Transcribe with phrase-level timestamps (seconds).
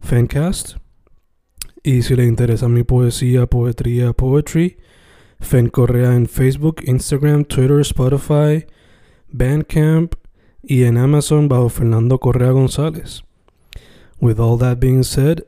[0.00, 0.76] Fancast.
[1.82, 4.78] Y si le interesa mi poesía, poetría, poetry,
[5.40, 8.66] Fen Correa en Facebook, Instagram, Twitter, Spotify,
[9.28, 10.14] Bandcamp
[10.62, 13.22] y en Amazon bajo Fernando Correa González.
[14.20, 15.44] With all that being said,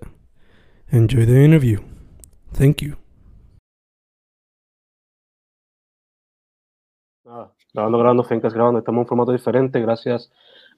[0.91, 1.81] enjoy the interview.
[2.53, 2.97] Thank you.
[7.73, 8.23] Grabando.
[8.78, 10.31] Estamos en formato diferente gracias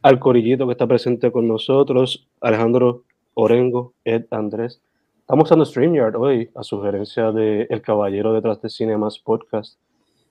[0.02, 4.80] al corillito que está presente con nosotros, Alejandro Orengo, Ed Andrés.
[5.20, 9.78] Estamos usando StreamYard hoy a sugerencia de El Caballero detrás de Cinemas Podcast,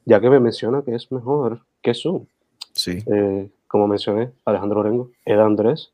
[0.06, 2.26] ya que me menciona que es mejor que Zoom.
[2.74, 3.00] Sí.
[3.12, 5.92] Eh, como mencioné, Alejandro Orengo, Ed Andrés.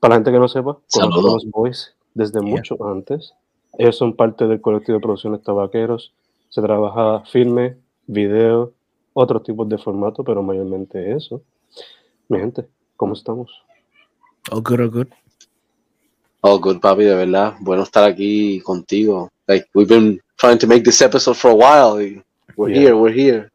[0.00, 2.50] Para la gente que no sepa, conozco a los Boys desde Yeah.
[2.50, 3.34] mucho antes.
[3.78, 6.14] Ellos son parte del colectivo de producciones tabaqueros.
[6.48, 8.72] Se trabaja filme, video,
[9.12, 11.42] otros tipos de formato, pero mayormente eso.
[12.28, 13.50] Mi gente, ¿cómo estamos?
[14.50, 15.06] All good, all good.
[16.42, 17.54] Oh, good, papi, de verdad.
[17.60, 19.28] Bueno estar aquí contigo.
[19.46, 21.96] Like, we've been trying to make this episode for a while.
[22.56, 22.80] We're Yeah.
[22.80, 23.50] here, we're here.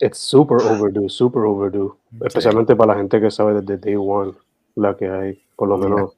[0.00, 1.94] It's super overdue, super overdue.
[2.24, 4.32] Especialmente para la gente que sabe desde day one
[4.76, 6.12] la que hay, por lo menos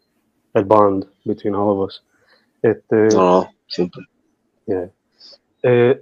[0.55, 2.03] el bond between all of us.
[2.62, 4.03] Este, No, no, siempre.
[4.67, 4.89] yeah.
[5.65, 6.01] Eh,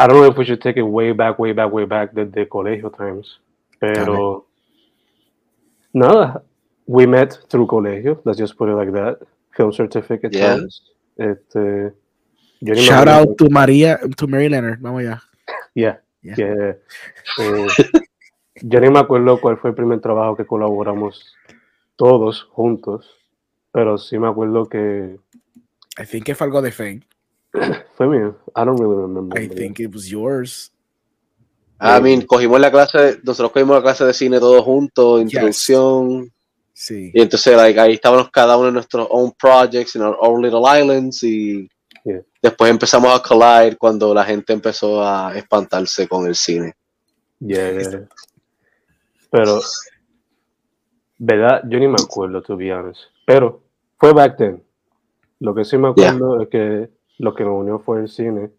[0.00, 2.48] I don't know if we should take it way back, way back, way back desde
[2.48, 3.40] colegio times.
[3.80, 4.46] Pero
[5.92, 6.42] nada,
[6.88, 8.20] we met through colegio.
[8.24, 9.18] Let's just put it like that.
[9.54, 10.58] Film certificate Yeah.
[11.16, 11.92] Este,
[12.60, 14.80] yo ni me Shout out to María, to Mary Leonard.
[14.80, 15.20] Vamos allá.
[15.74, 16.34] Yeah, Yeah.
[16.36, 16.74] yeah.
[17.40, 17.66] Eh,
[18.62, 21.26] yo ni me acuerdo cuál fue el primer trabajo que colaboramos
[21.96, 23.06] todos juntos,
[23.72, 25.18] pero sí me acuerdo que
[26.00, 27.02] I think que fue algo de Fame.
[27.96, 28.36] fue mío.
[28.56, 29.38] I don't really remember.
[29.38, 30.72] I think it was yours.
[31.80, 36.32] I mean, cogimos la clase, nosotros cogimos la clase de cine todos juntos, introducción,
[36.80, 37.10] Sí.
[37.12, 40.60] y entonces like, ahí estábamos cada uno en nuestros own projects, in our own little
[40.62, 41.68] islands, y
[42.04, 42.22] Yeah.
[42.40, 46.72] después empezamos a collide cuando la gente empezó a espantarse con el cine.
[47.40, 48.08] Yeah, yeah.
[49.30, 49.60] Pero,
[51.18, 53.00] verdad, yo ni me acuerdo, to be honest.
[53.26, 53.60] Pero
[53.98, 54.62] fue back then.
[55.40, 56.10] Lo que sí me Yeah.
[56.12, 58.50] acuerdo es que lo que nos unió fue el cine.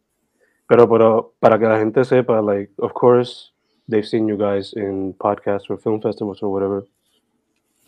[0.67, 3.51] Pero, pero para que la gente sepa, like, of course,
[3.89, 6.85] they've seen you guys in podcasts or film festivals or whatever.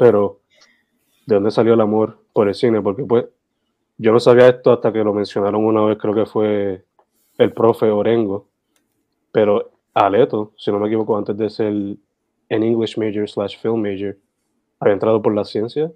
[0.01, 0.39] Pero,
[1.27, 2.81] ¿de dónde salió el amor por el cine?
[2.81, 3.25] Porque, pues,
[3.99, 6.83] yo no sabía esto hasta que lo mencionaron una vez, creo que fue
[7.37, 8.49] el profe Orengo.
[9.31, 11.99] Pero Aleto, si no me equivoco, antes de ser en
[12.49, 14.17] English major slash film major,
[14.79, 15.91] había entrado por la ciencia.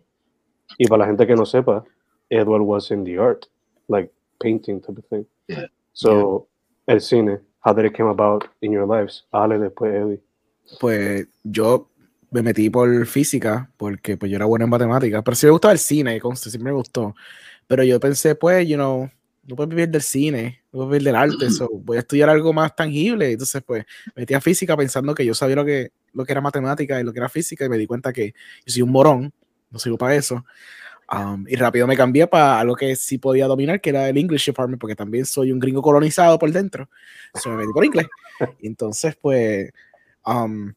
[0.77, 1.83] Y para la gente que no sepa,
[2.29, 3.47] Edward was in the art,
[3.87, 5.25] like painting type of thing.
[5.47, 5.65] Yeah.
[5.93, 6.47] So,
[6.85, 9.25] el cine, how did it come about in your lives?
[9.31, 10.21] Ale, después Eddie.
[10.79, 11.89] Pues yo
[12.35, 15.71] me metí por física porque pues yo era bueno en matemáticas, pero sí me gustaba
[15.71, 17.15] el cine, conste, siempre me gustó.
[17.65, 19.09] Pero yo pensé, pues, you know,
[19.43, 22.51] no puedes vivir del cine, no puedes vivir del arte, so voy a estudiar algo
[22.51, 23.31] más tangible.
[23.31, 23.85] Entonces, pues,
[24.15, 27.05] me metí a física pensando que yo sabía lo que, lo que era matemática y
[27.05, 28.33] lo que era física y me di cuenta que
[28.65, 29.33] yo soy un morón,
[29.71, 30.43] no sirvo para eso.
[31.09, 34.47] Um, y rápido me cambié para algo que sí podía dominar, que era el English
[34.47, 36.89] Department, porque también soy un gringo colonizado por dentro.
[37.33, 38.07] So me metí por inglés.
[38.59, 39.71] Y entonces, pues,
[40.25, 40.73] um,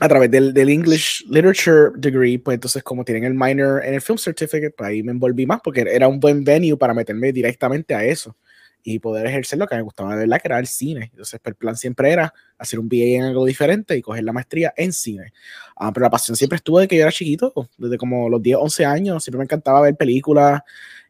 [0.00, 4.00] a través del, del English Literature Degree, pues entonces como tienen el minor en el
[4.00, 7.94] Film Certificate, pues ahí me envolví más porque era un buen venue para meterme directamente
[7.94, 8.36] a eso
[8.82, 11.10] y poder ejercer lo que me gustaba de verdad, que era el cine.
[11.10, 14.32] Entonces, pues, el plan siempre era hacer un BA en algo diferente y coger la
[14.32, 15.32] maestría en cine.
[15.76, 18.58] Ah, pero la pasión siempre estuvo de que yo era chiquito, desde como los 10,
[18.60, 20.62] 11 años, siempre me encantaba ver películas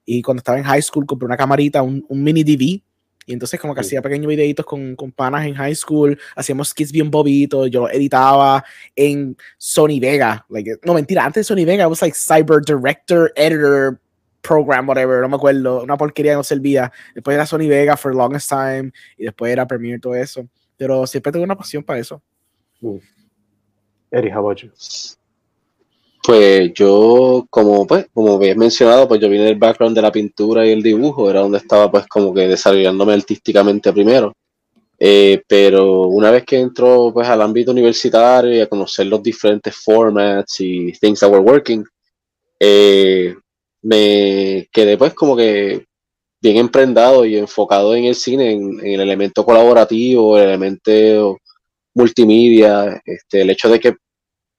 [0.05, 2.83] y cuando estaba en high school compré una camarita, un, un mini DV
[3.29, 3.89] y entonces como que Sí.
[3.91, 7.93] hacía pequeños videitos con, con panas en high school, hacíamos skits bien bobitos, yo los
[7.93, 8.65] editaba
[8.97, 10.45] en Sony Vega.
[10.49, 14.01] Like, no, mentira, antes de Sony Vega, I was like cyber director, editor,
[14.41, 16.91] Program, whatever, no me acuerdo, una porquería que no servía.
[17.15, 20.49] Después era Sony Vega for the longest time y después era Premiere todo eso.
[20.77, 22.23] Pero siempre tuve una pasión para eso.
[22.81, 22.97] Mm.
[24.11, 24.71] Eddie, how about you?
[26.23, 30.67] Pues yo, como pues, como habías mencionado, pues yo vine del background de la pintura
[30.67, 34.33] y el dibujo, era donde estaba pues como que desarrollándome artísticamente primero.
[34.99, 39.75] Eh, pero una vez que entró pues al ámbito universitario y a conocer los diferentes
[39.77, 41.85] formats y things that were working,
[42.61, 43.35] eh,
[43.83, 45.87] me quedé pues como que
[46.43, 51.39] bien emprendado y enfocado en el cine, en, el elemento colaborativo, el elemento
[51.95, 53.95] multimedia, este, el hecho de que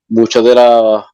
[0.10, 1.09] muchos de la-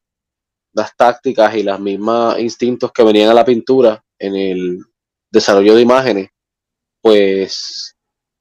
[0.76, 4.78] las tácticas y las mismas instintos que venían a la pintura en el
[5.32, 6.28] desarrollo de imágenes,
[7.00, 7.96] pues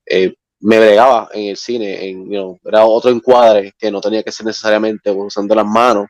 [0.06, 2.30] eh, me bregaba en el cine, en,
[2.66, 6.08] era otro encuadre que no tenía que ser necesariamente usando las manos,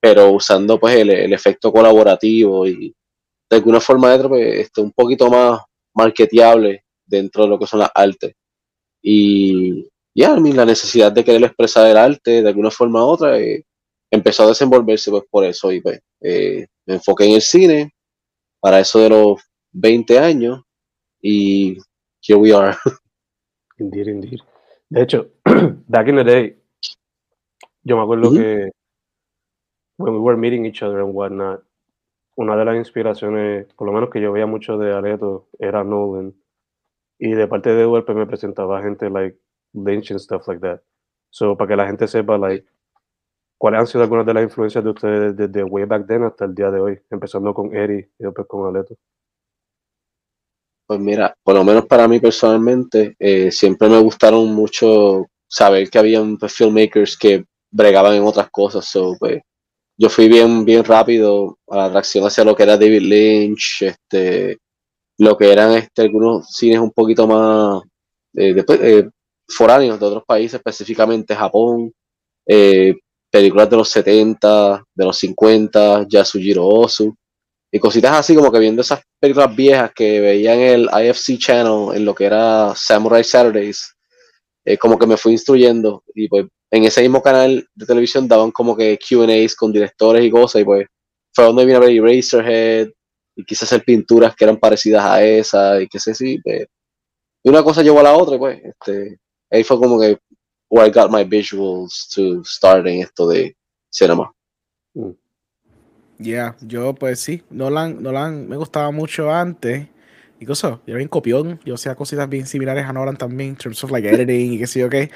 [0.00, 2.94] pero usando pues el, efecto colaborativo y
[3.50, 5.60] de alguna forma otra pues, este, un poquito más
[5.94, 8.34] marketeable dentro de lo que son las artes.
[9.02, 13.38] Y ya, mí la necesidad de querer expresar el arte de alguna forma u otra
[13.40, 13.64] eh,
[14.10, 17.94] empezó a desenvolverse pues por eso y pues eh, me enfoqué en el cine
[18.60, 19.40] para eso de los
[19.72, 20.62] 20 años
[21.20, 21.78] y
[22.26, 22.76] here we are.
[23.78, 24.40] Indeed, indeed.
[24.88, 25.30] De hecho,
[25.88, 26.56] back in the day,
[27.82, 28.38] yo me acuerdo Ujú.
[28.38, 28.70] que
[29.98, 31.62] when we were meeting each other and whatnot,
[32.36, 36.34] una de las inspiraciones, por lo menos que yo veía mucho de Areto, era Nolan.
[37.18, 39.38] Y de parte de pues me presentaba gente like
[39.72, 40.80] Lynch and stuff like that.
[41.30, 42.66] So, para que la gente sepa, like,
[43.58, 46.54] cuáles han sido algunas de las influencias de ustedes desde way back then hasta el
[46.54, 48.96] día de hoy, empezando con Eri y después con Aleto.
[50.86, 55.98] Pues mira, por lo menos para mí personalmente, eh, siempre me gustaron mucho saber que
[55.98, 58.84] habían pues, filmmakers que bregaban en otras cosas.
[58.86, 59.42] So, pues,
[59.98, 64.58] yo fui bien, bien rápido a la atracción hacia lo que era David Lynch, este,
[65.18, 67.82] lo que eran este, algunos cines un poquito más
[68.34, 69.08] eh, después, eh,
[69.48, 71.92] foráneos de otros países, específicamente Japón,
[73.36, 77.14] películas de los 70, de los 50, Yasujiro Ozu
[77.70, 81.94] y cositas así como que viendo esas películas viejas que veía en el IFC Channel,
[81.94, 83.94] en lo que era Samurai Saturdays,
[84.64, 88.50] eh, como que me fui instruyendo y pues en ese mismo canal de televisión daban
[88.52, 90.86] como que Q&As con directores y cosas y pues
[91.34, 92.88] fue donde vine a ver Eraserhead
[93.36, 96.66] y quise hacer pinturas que eran parecidas a esa y qué sé si pues,
[97.44, 99.18] una cosa llevó a la otra y pues este,
[99.50, 100.16] ahí fue como que
[100.68, 103.56] where I got my visuals to start en esto de
[103.90, 104.32] cinema.
[106.18, 109.88] Yeah, yo pues sí, Nolan, Nolan me gustaba mucho antes.
[110.38, 113.56] Y cosas, yo era bien copión, yo hacía cositas bien similares a Nolan también, in
[113.56, 115.10] terms of like editing y qué sé yo qué.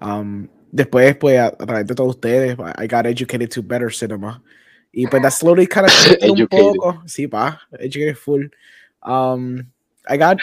[0.00, 4.42] Um, después, pues, a, a través de todos ustedes, I got educated to better cinema.
[4.92, 5.92] Y pues, that slowly kind of
[6.30, 7.02] un poco.
[7.06, 8.50] Sí, pa, educated full.
[9.02, 9.70] Um,
[10.06, 10.38] I got,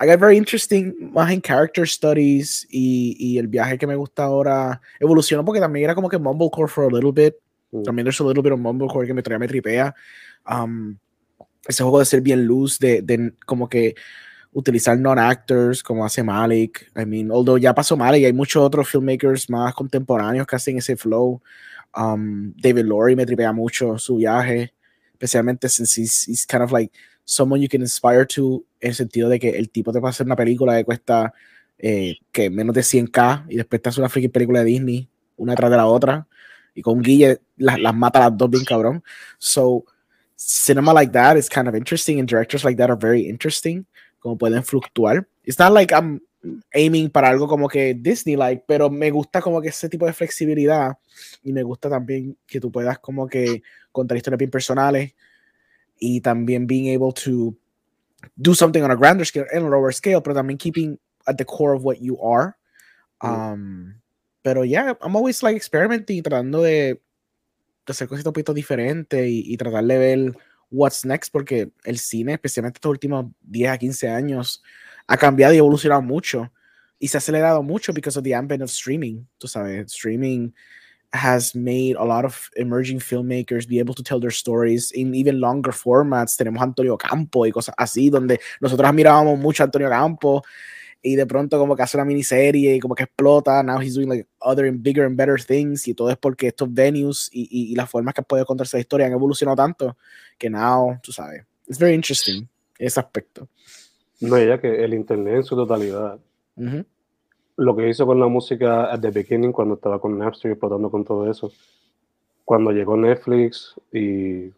[0.00, 4.24] I got very interesting más en character studies y, y el viaje que me gusta
[4.24, 7.34] ahora evolucionó porque también era como que mumblecore for a little bit.
[7.70, 7.84] Mm.
[7.84, 9.94] También there's a little bit of mumblecore que me trae, me tripea.
[10.44, 10.98] Um,
[11.68, 13.94] ese juego de ser bien loose, de, de como que
[14.52, 16.90] utilizar non-actors como hace Malik.
[16.96, 20.96] I mean, although ya pasó Malik, hay muchos otros filmmakers más contemporáneos que hacen ese
[20.96, 21.42] flow.
[21.94, 24.72] Um, David Laurie me tripea mucho su viaje,
[25.12, 26.92] especialmente since he's, he's kind of like
[27.26, 30.10] someone you can inspire to, en el sentido de que el tipo te va a
[30.10, 31.34] hacer una película que cuesta
[31.78, 35.54] eh, que menos de 100k y después te hace una freaking película de Disney, una
[35.54, 36.26] tras de la otra,
[36.74, 39.02] y con Guille las, las mata las dos bien cabrón.
[39.38, 39.84] So,
[40.36, 43.84] cinema like that is kind of interesting and directors like that are very interesting,
[44.20, 45.26] como pueden fluctuar.
[45.44, 46.20] It's not like I'm
[46.72, 50.96] aiming para algo como que Disney-like, pero me gusta como que ese tipo de flexibilidad
[51.42, 55.12] y me gusta también que tú puedas como que contar historias bien personales
[55.98, 57.56] y también being able to
[58.36, 61.44] do something on a grander scale and a lower scale, pero también keeping at the
[61.44, 62.56] core of what you are.
[63.20, 64.00] Um,
[64.42, 67.00] pero yeah, I'm always like experimenting, tratando de,
[67.86, 70.36] de hacer cositas un poquito diferentes y, y tratar de ver
[70.70, 74.62] what's next, porque el cine, especialmente estos últimos 10 a 15 años,
[75.06, 76.52] ha cambiado y evolucionado mucho
[76.98, 79.26] y se ha acelerado mucho because of the advent of streaming.
[79.38, 80.52] Tú sabes, streaming
[81.16, 85.40] has made a lot of emerging filmmakers be able to tell their stories in even
[85.40, 86.36] longer formats.
[86.36, 90.44] Tenemos a Antonio Campo y cosas así, donde nosotros admirábamos mucho a Antonio Campo
[91.02, 93.62] y de pronto como que hace una miniserie y como que explota.
[93.62, 96.72] Now he's doing like other and bigger and better things y todo es porque estos
[96.72, 99.96] venues y, y, y las formas que puede contarse la historia han evolucionado tanto
[100.38, 103.48] que now, tú sabes, it's very interesting ese aspecto.
[104.20, 106.18] No, ya que el internet en su totalidad.
[107.56, 110.90] Lo que hizo con la música at the beginning, cuando estaba con Napster y explotando
[110.90, 111.50] con todo eso,
[112.44, 114.50] cuando llegó Netflix y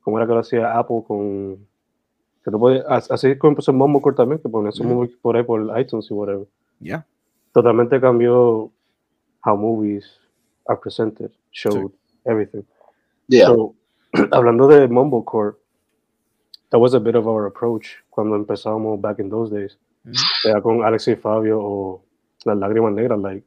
[0.00, 1.66] cómo era que lo hacía Apple con
[2.44, 5.60] Que tú puedes, así como empezó Mumblecore también, que pones un movie por ahí por
[5.78, 6.46] iTunes y whatever.
[6.80, 7.04] Yeah.
[7.52, 8.70] Totalmente cambió
[9.44, 10.06] how movies
[10.66, 11.92] are presented, showed,
[12.24, 12.64] everything.
[13.28, 13.48] Yeah.
[13.48, 13.74] So,
[14.32, 15.56] hablando de Mumblecore,
[16.70, 19.76] that was a bit of our approach cuando empezábamos back in those days.
[20.42, 22.02] Sea con Alex y Fabio o
[22.48, 23.44] Las Lágrimas Negras, like,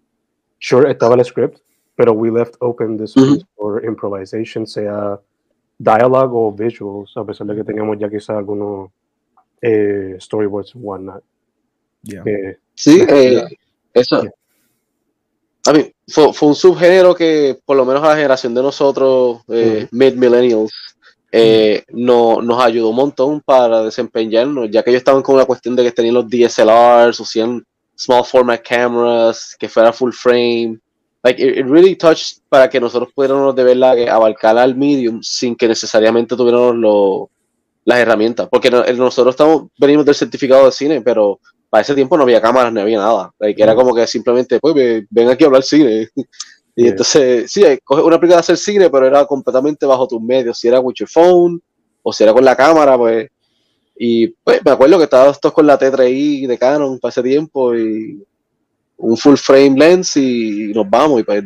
[0.59, 1.59] sure, estaba el script,
[1.95, 5.19] pero we left open the space for improvisation, sea
[5.77, 8.91] dialogue o visuals, a pesar de que teníamos ya quizá algunos
[9.61, 11.23] eh, storyboards whatnot.
[12.03, 12.23] Yeah.
[12.23, 13.07] que- Sí, Yeah.
[13.43, 13.57] eh,
[13.93, 14.21] eso.
[14.21, 14.31] Yeah.
[15.67, 19.41] A mí, fue, fue un subgénero que, por lo menos a la generación de nosotros,
[19.49, 20.71] eh, mid-millennials,
[21.31, 25.75] eh, no, nos ayudó un montón para desempeñarnos, ya que ellos estaban con la cuestión
[25.75, 27.63] de que tenían los DSLRs, hacían
[28.03, 30.79] small format cameras, que fuera full frame.
[31.23, 35.55] Like, it, it really touched para que nosotros pudiéramos de verdad abarcar al medium sin
[35.55, 37.29] que necesariamente tuviéramos lo-
[37.85, 38.47] las herramientas.
[38.49, 41.39] Porque no- nosotros estamos, venimos del certificado de cine, pero
[41.69, 43.31] para ese tiempo no había cámaras, no había nada.
[43.39, 43.77] Like, era Mm.
[43.77, 46.09] como que simplemente, pues, ve- ven aquí a hablar cine.
[46.73, 46.91] Y Yeah.
[46.91, 50.57] entonces, sí, coge una película de hacer cine, pero era completamente bajo tus medios.
[50.57, 51.61] Si era with your phone,
[52.01, 53.27] o si era con la cámara, pues.
[54.03, 57.75] Y pues me acuerdo que estábamos todos con la T3i de Canon para ese tiempo
[57.75, 58.25] y
[58.97, 61.19] un full frame lens y nos vamos.
[61.19, 61.43] Y pues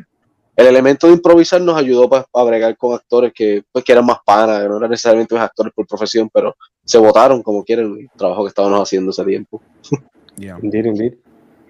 [0.55, 4.05] el elemento de improvisar nos ayudó pues, a bregar con actores que, pues, que eran
[4.05, 8.09] más panas, que no eran necesariamente actores por profesión, pero se votaron como quieren el
[8.17, 9.61] trabajo que estábamos haciendo ese tiempo.
[10.37, 10.57] Yeah.
[10.61, 11.13] Indeed, indeed.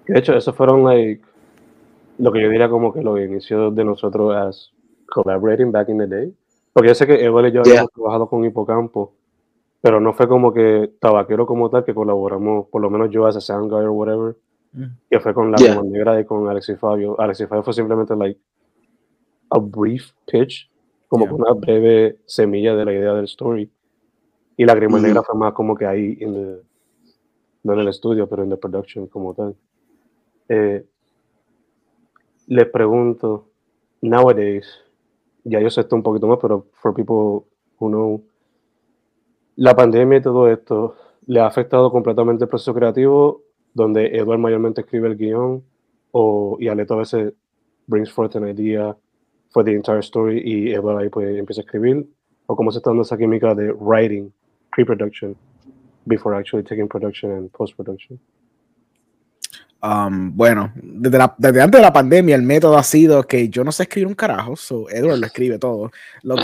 [0.08, 1.22] De hecho, esos fueron like
[2.18, 4.72] lo que yo diría como que los inicios de nosotros as
[5.08, 6.34] collaborating back in the day.
[6.74, 7.74] Porque yo sé que Evel y yo Yeah.
[7.74, 9.14] habíamos trabajado con Hipocampo,
[9.86, 13.36] pero no fue como que tabaquero como tal que colaboramos, por lo menos yo as
[13.36, 14.36] a sound guy or whatever,
[14.74, 14.86] Mm.
[15.12, 15.80] que fue con la Yeah.
[15.84, 17.16] Negra y con Alex y Fabio.
[17.22, 18.40] Alex y Fabio fue simplemente like
[19.52, 20.72] a brief pitch,
[21.08, 21.34] como Yeah.
[21.36, 23.70] una breve semilla de la idea del story.
[24.58, 25.06] Y la Grima Ujú.
[25.06, 26.62] Negra fue más como que ahí, in the-
[27.62, 29.56] no en el estudio, pero en la production como tal.
[30.50, 30.84] Eh,
[32.48, 33.50] les pregunto,
[34.02, 34.68] nowadays,
[35.44, 37.48] ya yo sé esto un poquito más, pero for people
[37.80, 38.24] who know,
[39.56, 40.96] la pandemia y todo esto
[41.28, 43.42] le ha afectado completamente el proceso creativo,
[43.74, 45.64] donde Edward mayormente escribe el guion,
[46.12, 47.34] o, y Aleto a veces
[47.88, 48.96] brings forth an idea
[49.50, 52.08] for the entire story, y Edward ahí pues empieza a escribir,
[52.48, 54.32] o cómo se está dando esa química de writing,
[54.72, 55.36] pre-production,
[56.06, 58.20] before actually taking production and post-production.
[59.86, 63.64] Um, bueno, desde, la- desde antes de la pandemia el método ha sido que yo
[63.64, 65.92] no sé escribir un carajo, so Edward lo escribe todo.
[66.24, 66.36] Lo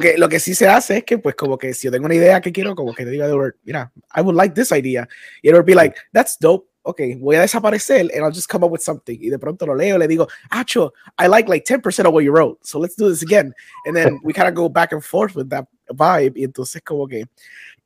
[0.00, 2.16] que, lo, que, sí se hace es que pues como que si yo tengo una
[2.16, 5.08] idea que quiero, como que le digo a Edward, mira, I would like this idea.
[5.40, 6.66] Y Edward be like, that's dope.
[6.84, 9.16] Ok, voy a desaparecer and I'll just come up with something.
[9.20, 12.32] Y de pronto lo leo le digo, Acho, I like like 10% of what you
[12.32, 13.54] wrote, so let's do this again.
[13.86, 16.32] And then we kind of go back and forth with that vibe.
[16.34, 17.28] Y entonces como que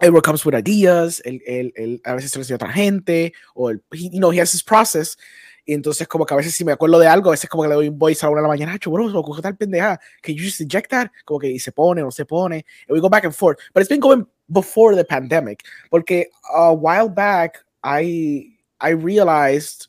[0.01, 3.69] Edward comes with ideas, él, él, él a veces se lo a otra gente, o
[3.69, 5.17] el, he, you know, he has his process.
[5.65, 7.69] Y entonces, como que a veces si me acuerdo de algo, a veces como que
[7.69, 9.41] le doy un voice a la una de la mañana, "Acho, bro, se me ocurrió
[9.41, 12.25] tal pendeja, que you just eject that, como que y se pone o no se
[12.25, 13.57] pone, and we go back and forth.
[13.73, 19.87] But it's been going before the pandemic, porque a while back, I, I realized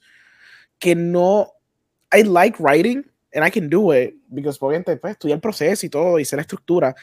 [0.78, 1.54] que no,
[2.12, 5.88] I like writing, and I can do it, because obviamente, pues, estudié el proceso y
[5.88, 6.94] todo, y sé la estructura,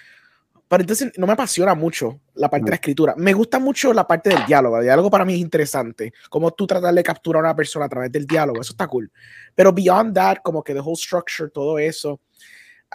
[0.72, 3.14] pero entonces no me apasiona mucho la parte de la escritura.
[3.18, 4.78] Me gusta mucho la parte del diálogo.
[4.78, 6.14] El diálogo para mí es interesante.
[6.30, 9.12] Como tú tratar de capturar a una persona a través del diálogo, eso está cool.
[9.54, 12.22] Pero beyond that, como que the whole structure, todo eso,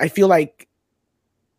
[0.02, 0.66] I feel like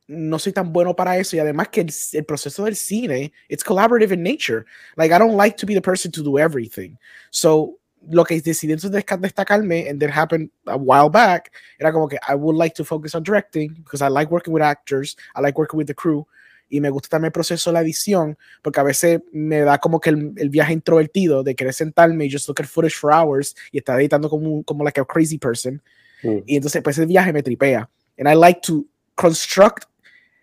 [0.08, 3.64] no soy tan bueno para eso y además que el, el proceso del cine, it's
[3.64, 4.66] collaborative in nature.
[4.96, 6.98] Like I don't like to be the person to do everything.
[7.30, 7.78] So
[8.10, 12.36] lo que decidí entonces destacarme, and that happened a while back, era como que I
[12.36, 15.78] would like to focus on directing because I like working with actors, I like working
[15.78, 16.26] with the crew,
[16.70, 20.00] y me gusta también el proceso de la edición, porque a veces me da como
[20.00, 23.56] que el, el viaje introvertido de querer sentarme y just look at footage for hours
[23.72, 25.82] y estar editando como, como like a crazy person,
[26.24, 26.40] Mm.
[26.48, 27.88] y entonces pues ese viaje me tripea.
[28.18, 29.84] And I like to construct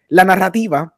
[0.09, 0.95] la narrativa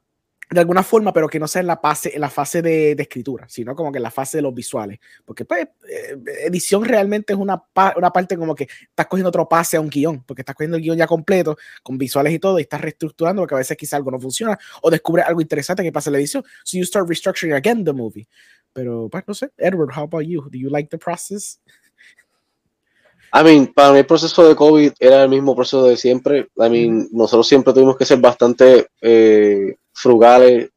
[0.48, 3.02] de alguna forma, pero que no sea en la fase, en la fase de, de
[3.02, 5.00] escritura, sino como que en la fase de los visuales.
[5.24, 9.48] Porque pues, eh, edición realmente es una, pa una parte como que estás cogiendo otro
[9.48, 12.58] pase a un guion, porque estás cogiendo el guion ya completo, con visuales y todo,
[12.58, 15.90] y estás reestructurando, porque a veces quizá algo no funciona, o descubres algo interesante que
[15.90, 16.44] pasa en la edición.
[16.62, 18.28] So you start restructuring again the movie.
[18.72, 19.50] Pero, pues, no sé.
[19.56, 20.42] Edward, how about you?
[20.50, 21.58] Do you like the process?
[23.32, 26.48] I mean, para mí el proceso de COVID era el mismo proceso de siempre.
[26.56, 30.70] I mean, nosotros siempre tuvimos que ser bastante eh, frugales.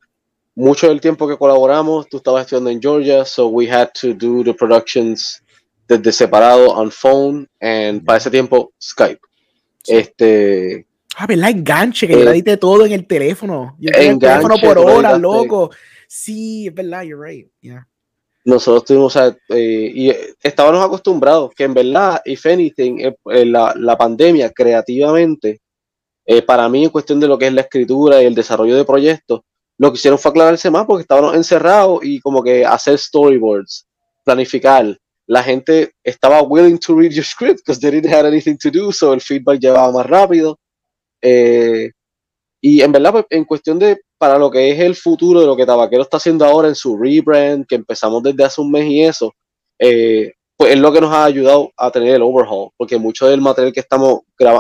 [0.56, 4.44] Mucho del tiempo que colaboramos, tú estabas estudiando en Georgia, so we had to do
[4.44, 5.42] the productions
[5.88, 9.20] desde separado on phone and para ese tiempo Skype.
[9.88, 10.86] Este,
[11.16, 11.50] Ah, ¿verdad?
[11.50, 13.76] Enganche, que yo Eh, edité todo en el teléfono.
[13.80, 15.70] Yo tenía el teléfono Enganche, por hora, loco.
[16.08, 17.48] Sí, es verdad, you're right.
[17.62, 17.86] Yeah.
[18.46, 23.16] nosotros tuvimos, o sea, eh, y eh, estábamos acostumbrados que en verdad, if anything, eh,
[23.32, 25.60] eh, la, la pandemia creativamente,
[26.32, 28.86] eh, para mí en cuestión de lo que es la escritura y el desarrollo de
[28.86, 29.42] proyectos,
[29.80, 33.88] lo que hicieron fue aclararse más porque estábamos encerrados y como que hacer storyboards,
[34.24, 34.96] planificar.
[35.26, 38.92] La gente estaba willing to read your script because they didn't have anything to do,
[38.92, 40.60] so el feedback llevaba más rápido.
[41.20, 41.90] Eh,
[42.62, 45.58] y en verdad, pues, en cuestión de para lo que es el futuro de lo
[45.58, 49.02] que Tabaquero está haciendo ahora en su rebrand, que empezamos desde hace un mes y
[49.02, 49.34] eso,
[49.80, 53.42] eh, pues es lo que nos ha ayudado a tener el overhaul, porque mucho del
[53.42, 54.20] material que estamos,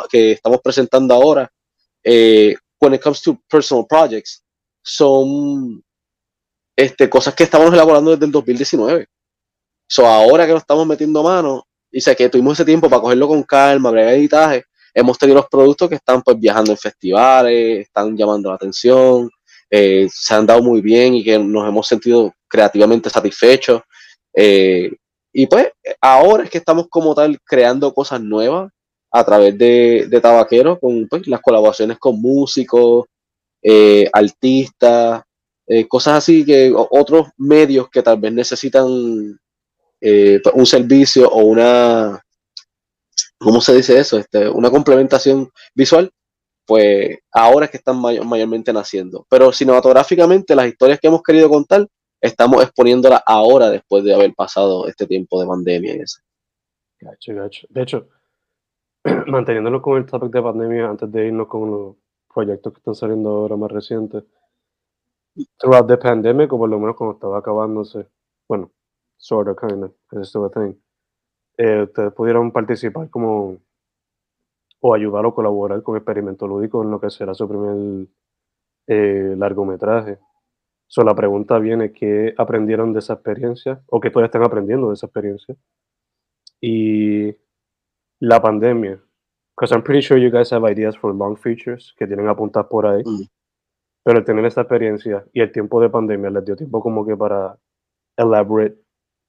[0.09, 1.51] que estamos presentando ahora,
[2.03, 4.43] eh, when it comes to personal projects,
[4.83, 5.83] son
[6.75, 9.07] este, cosas que estamos elaborando desde el 2019.
[9.87, 13.27] So, ahora que nos estamos metiendo mano, y sé que tuvimos ese tiempo para cogerlo
[13.27, 14.63] con calma, bregar editaje,
[14.93, 19.29] hemos tenido los productos que están pues viajando en festivales, están llamando la atención,
[19.69, 23.81] eh, se han dado muy bien y que nos hemos sentido creativamente satisfechos.
[24.33, 24.91] Eh,
[25.33, 28.71] y pues ahora es que estamos como tal creando cosas nuevas
[29.11, 33.05] a través de, de Tabaquero, con pues, las colaboraciones con músicos,
[33.61, 35.23] eh, artistas,
[35.67, 39.39] eh, cosas así que otros medios que tal vez necesitan
[40.01, 42.23] eh, pues, un servicio o una,
[43.37, 44.17] ¿cómo se dice eso?
[44.17, 46.11] Este, una complementación visual,
[46.65, 49.25] pues ahora es que están may- mayormente naciendo.
[49.29, 51.87] Pero cinematográficamente las historias que hemos querido contar,
[52.21, 56.19] estamos exponiéndolas ahora después de haber pasado este tiempo de pandemia y eso.
[56.99, 57.67] Gacho, gacho.
[57.69, 58.07] De hecho,
[59.27, 61.95] manteniéndonos con el topic de pandemia antes de irnos con los
[62.33, 64.23] proyectos que están saliendo ahora más recientes.
[65.57, 68.07] Throughout the pandemic, o por lo menos cuando estaba acabándose,
[68.47, 68.71] bueno,
[69.17, 69.93] sort of, kind of,
[70.25, 70.73] still a thing,
[71.57, 73.57] eh, ustedes pudieron participar como
[74.81, 78.07] o ayudar o colaborar con Experimento Lúdico en lo que será su primer
[78.87, 80.19] eh, largometraje.
[80.87, 83.81] So, la pregunta viene, ¿qué aprendieron de esa experiencia?
[83.87, 85.55] ¿O qué todavía están aprendiendo de esa experiencia?
[86.61, 87.35] Y
[88.19, 88.99] la pandemia.
[89.55, 92.85] Because I'm pretty sure you guys have ideas for long features que tienen apuntadas por
[92.85, 93.03] ahí.
[93.05, 93.27] Mm.
[94.03, 97.57] Pero tener esta experiencia y el tiempo de pandemia les dio tiempo como que para
[98.17, 98.77] elaborate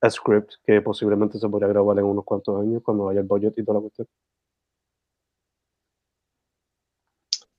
[0.00, 3.58] a script que posiblemente se podría grabar en unos cuantos años cuando haya el budget
[3.58, 4.06] y toda la cuestión.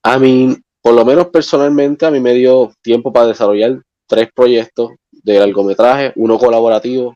[0.04, 4.90] A mí, por lo menos personalmente, a mí me dio tiempo para desarrollar tres proyectos
[5.10, 7.14] de largometraje, uno colaborativo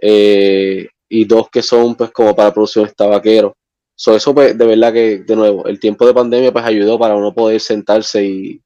[0.00, 3.54] eh, y dos que son pues como para producciones tabaquero.
[3.94, 7.14] So, eso pues, de verdad que, de nuevo, el tiempo de pandemia pues ayudó para
[7.14, 8.62] uno poder sentarse y,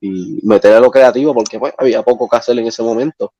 [0.00, 3.32] y meter a lo creativo porque pues había poco que hacer en ese momento.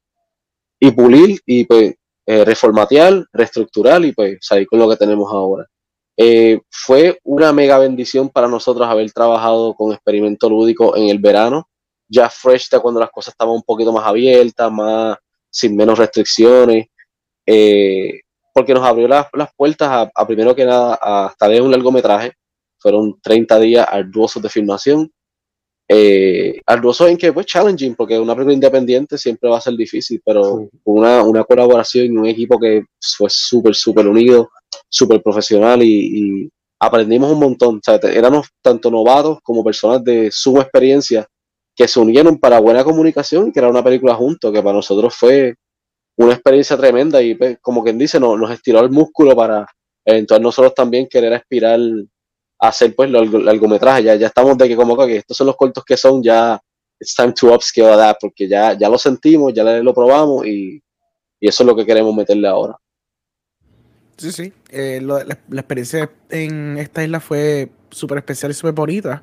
[0.79, 1.95] Y pulir y pues
[2.27, 5.67] eh, reformatear, reestructurar y pues salir con lo que tenemos ahora.
[6.17, 11.69] Eh, fue una mega bendición para nosotros haber trabajado con experimento lúdico en el verano,
[12.07, 15.19] ya fresh de cuando las cosas estaban un poquito más abiertas, más
[15.51, 16.87] sin menos restricciones,
[17.47, 18.21] eh,
[18.55, 21.71] porque nos abrió las, las puertas a, a, primero que nada a estar en un
[21.73, 22.33] largometraje.
[22.79, 25.11] Fueron 30 días arduosos de filmación.
[25.88, 30.23] Eh, arduosos en que fue challenging, porque una película independiente siempre va a ser difícil,
[30.25, 30.79] pero Sí.
[30.85, 32.85] una, una colaboración y un equipo que
[33.19, 34.49] fue súper, súper unido,
[34.88, 37.77] súper profesional y, y aprendimos un montón.
[37.77, 41.27] O sea, éramos tanto novatos como personas de suma experiencia
[41.77, 45.55] que se unieron para buena comunicación y crear una película juntos, que para nosotros fue
[46.16, 49.66] una experiencia tremenda y pues, como quien dice, nos, estiró el músculo para
[50.05, 51.79] eventual nosotros también querer aspirar
[52.61, 54.05] a hacer pues los largometrajes.
[54.05, 56.61] Ya, ya estamos de que como que estos son los cortos que son, ya
[57.00, 60.83] it's time to upscale a that, porque ya, ya lo sentimos, ya lo probamos y,
[61.40, 62.77] y eso es lo que queremos meterle ahora.
[64.16, 64.53] Sí, sí.
[64.70, 69.22] Eh, la experiencia en esta isla fue súper especial y súper bonita.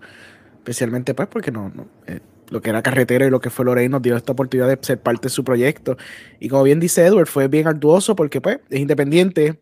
[0.57, 2.19] Especialmente pues porque no, no, eh,
[2.51, 5.01] lo que era carretera y lo que fue Lorraine nos dio esta oportunidad de ser
[5.01, 5.97] parte de su proyecto.
[6.39, 9.59] Y como bien dice Edward, fue bien arduoso porque pues es independiente,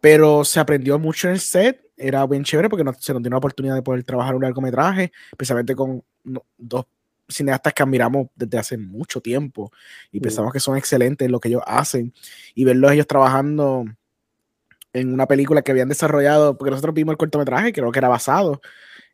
[0.00, 1.82] pero se aprendió mucho en el set.
[1.96, 5.12] Era bien chévere porque nos- se nos dio una oportunidad de poder trabajar un largometraje,
[5.32, 6.02] especialmente con
[6.56, 6.86] dos
[7.28, 9.70] cineastas que admiramos desde hace mucho tiempo
[10.10, 10.22] y Mm.
[10.22, 12.12] pensamos que son excelentes en lo que ellos hacen
[12.54, 13.84] y verlos ellos trabajando
[14.92, 18.60] en una película que habían desarrollado, porque nosotros vimos el cortometraje, creo que era basado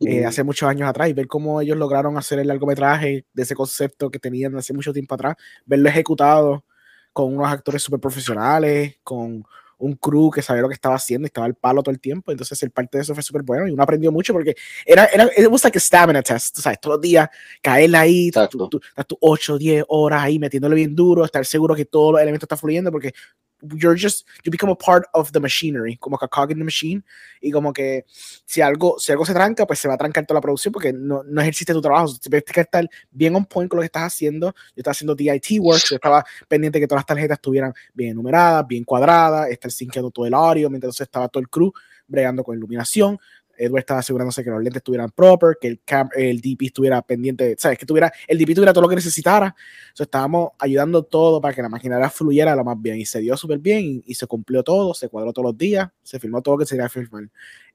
[0.00, 3.54] eh, hace muchos años atrás, y ver cómo ellos lograron hacer el largometraje de ese
[3.54, 6.64] concepto que tenían hace mucho tiempo atrás, verlo ejecutado
[7.12, 9.44] con unos actores súper profesionales, con
[9.78, 12.32] un crew que sabía lo que estaba haciendo y estaba al palo todo el tiempo,
[12.32, 14.54] entonces el parte de eso fue súper bueno y uno aprendió mucho porque
[14.84, 17.28] era, era, it was like a stamina test, sabes, todos los días
[17.60, 21.74] caerle ahí, tú, tú, tú, tus 8, 10 horas ahí metiéndole bien duro, estar seguro
[21.74, 23.12] que todos los elementos están fluyendo porque
[23.62, 26.64] you're just, you become a part of the machinery, como que a cog in the
[26.64, 27.02] machine,
[27.40, 28.04] y como que
[28.44, 30.92] si algo, si algo se tranca, pues se va a trancar toda la producción porque
[30.92, 34.04] no, no ejerciste tu trabajo, tienes que estar bien on point con lo que estás
[34.04, 38.14] haciendo, yo estaba haciendo DIT work, yo estaba pendiente que todas las tarjetas estuvieran bien
[38.14, 41.72] numeradas, bien cuadradas, estar sinqueando todo el audio, mientras estaba todo el crew
[42.08, 43.18] bregando con iluminación,
[43.58, 47.56] Edward estaba asegurándose que los lentes estuvieran proper, que el, cam el DP estuviera pendiente,
[47.58, 47.78] ¿sabes?
[47.78, 49.46] Que tuviera, el DP tuviera todo lo que necesitara.
[49.46, 53.36] Entonces estábamos ayudando todo para que la maquinaria fluyera lo más bien y se dio
[53.36, 56.54] súper bien y, y, se cumplió todo, se cuadró todos los días, se filmó todo
[56.54, 57.28] lo que se quería filmar.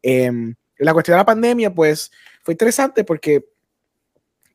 [0.03, 0.31] Eh,
[0.77, 2.11] la cuestión de la pandemia, pues
[2.43, 3.45] fue interesante porque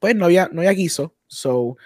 [0.00, 1.14] pues no había, no había guiso.
[1.28, 1.76] So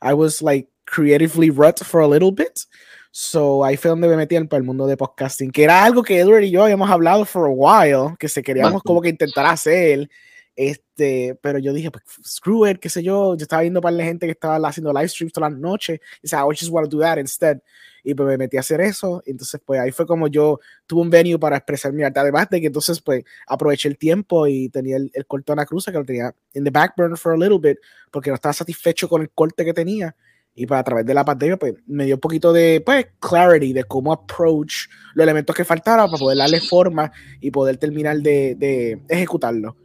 [0.00, 2.60] I was like creatively rut for a little bit.
[3.10, 6.18] So ahí fue donde me metí para el mundo de podcasting, que era algo que
[6.18, 10.08] Edward y yo habíamos hablado for a while, que se queríamos como que intentar hacer.
[10.54, 13.36] Este, pero yo dije, pues, screw it, qué sé yo.
[13.36, 16.00] Yo estaba viendo para la gente que estaba haciendo live streams todas las noches.
[16.18, 17.58] Y decía, I just want to do that instead.
[18.02, 19.22] Y pues me metí a hacer eso.
[19.24, 22.18] Entonces, pues ahí fue como yo tuve un venue para expresar mi arte.
[22.18, 25.84] Además de que entonces, pues aproveché el tiempo y tenía el, el corte Ana Cruz,
[25.84, 27.78] que lo tenía in the back burner for a little bit,
[28.10, 30.16] porque no estaba satisfecho con el corte que tenía
[30.58, 33.72] y pues a través de la pandemia pues me dio un poquito de pues clarity
[33.72, 38.56] de cómo approach los elementos que faltaban para poder darle forma y poder terminar de,
[38.56, 39.76] de ejecutarlo.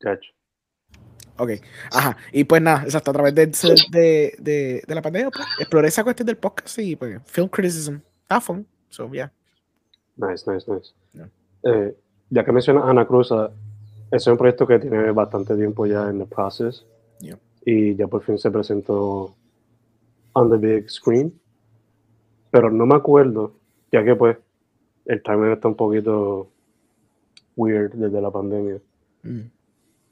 [0.00, 0.30] Gotcha.
[1.36, 1.50] Ok,
[1.92, 5.88] ajá, y pues nada, exacto, a través de, de, de, de la pandemia, pues, exploré
[5.88, 9.30] esa cuestión del podcast y pues, film criticism, está fun, so yeah.
[10.16, 10.94] Nice, nice, nice.
[11.12, 11.28] Yeah.
[11.62, 11.94] Eh,
[12.30, 13.50] ya que mencionas Ana Cruz, ese
[14.16, 16.84] es un proyecto que tiene bastante tiempo ya en el proceso.
[17.70, 19.34] Y ya por fin se presentó
[20.32, 21.38] on the big screen.
[22.50, 23.52] Pero no me acuerdo,
[23.92, 24.38] ya que pues
[25.04, 26.48] el timing está un poquito
[27.56, 28.78] weird desde la pandemia.
[29.22, 29.40] Mm.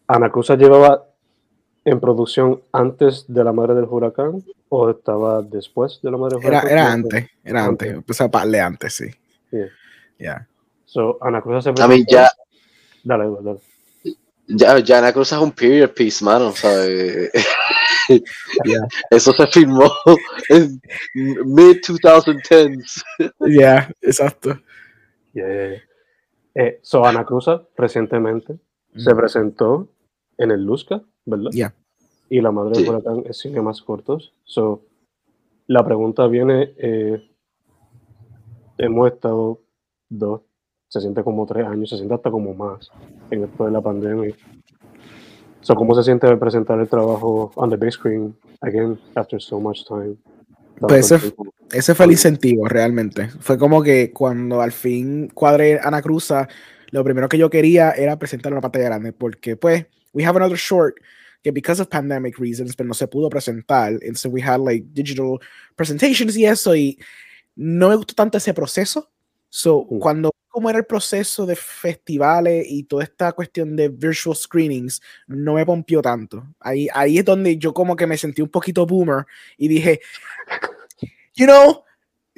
[0.09, 1.07] ¿Ana Cruz llevaba
[1.87, 6.47] en producción antes de la madre del huracán o estaba después de la madre del
[6.47, 6.73] Era, huracán?
[6.73, 9.07] era antes, era antes, empezó a parle antes, sí.
[9.51, 9.69] Yeah.
[10.19, 10.49] Yeah.
[10.85, 11.97] So, Ana Cruz se A presentó.
[11.97, 12.29] mí ya,
[13.03, 13.61] Dale, dale, dale.
[14.49, 17.31] Ya, ya Ana Cruz es un period piece, mano, ¿sabes?
[18.65, 18.87] Yeah.
[19.11, 19.91] Eso se filmó
[20.49, 20.81] en
[21.45, 23.03] mid-2010s.
[23.49, 24.61] Yeah, exacto.
[25.35, 25.83] Yeah.
[26.55, 28.59] Eh, so, Ana Cruz recientemente
[28.97, 29.17] se Mm.
[29.17, 29.89] presentó
[30.39, 31.51] en el Luzca, ¿verdad?
[31.51, 31.75] Yeah.
[32.31, 32.83] Y la madre Sí.
[32.83, 34.33] del huracán es cine más cortos.
[34.45, 34.83] So,
[35.67, 37.29] la pregunta viene, eh,
[38.79, 39.61] hemos estado
[40.09, 40.43] dos,
[40.89, 42.91] se siente como tres años, se siente hasta como más
[43.31, 44.35] en esto de la pandemia.
[45.61, 49.85] So, ¿Cómo se siente presentar el trabajo on the big screen again after so much
[49.87, 50.17] time?
[50.79, 51.35] Pues ese-.
[51.73, 53.29] Ese fue el incentivo, realmente.
[53.41, 56.49] Fue como que cuando al fin cuadré Ana Cruza,
[56.93, 60.57] lo primero que yo quería era presentar una pantalla grande, porque pues, we have another
[60.57, 60.95] short
[61.43, 63.93] que because of pandemic reasons, pero no se pudo presentar.
[63.95, 65.41] Entonces we had like digital
[65.75, 66.99] presentations y eso, y
[67.57, 69.11] no me gustó tanto ese proceso.
[69.49, 69.99] So, Mm.
[69.99, 75.53] cuando como era el proceso de festivales y toda esta cuestión de virtual screenings, no
[75.53, 76.47] me pompió tanto.
[76.61, 79.27] Ahí, ahí es donde yo como que me sentí un poquito boomer
[79.59, 80.01] y dije,
[81.35, 81.85] you know,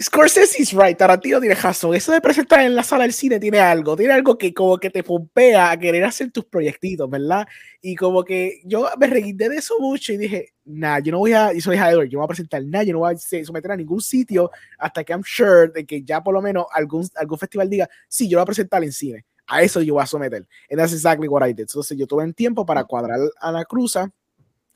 [0.00, 1.92] Scorsese's right, Tarantino tiene razón.
[1.92, 4.90] Eso de presentar en la sala del cine tiene algo, tiene algo que como que
[4.90, 7.48] te pompea a querer hacer tus proyectitos, ¿verdad?
[7.82, 11.32] Y como que yo me reguindé de eso mucho y dije, nah, yo no voy
[11.32, 13.72] a, y soy Edward, yo no voy a presentar nada, yo no voy a someter
[13.72, 17.38] a ningún sitio hasta que I'm sure de que ya por lo menos algún, algún
[17.38, 19.24] festival diga, sí, yo lo voy a presentar en cine.
[19.48, 20.46] A eso yo voy a someter.
[20.70, 21.62] And that's exactly what I did.
[21.62, 24.12] Entonces yo tuve un tiempo para cuadrar a la cruza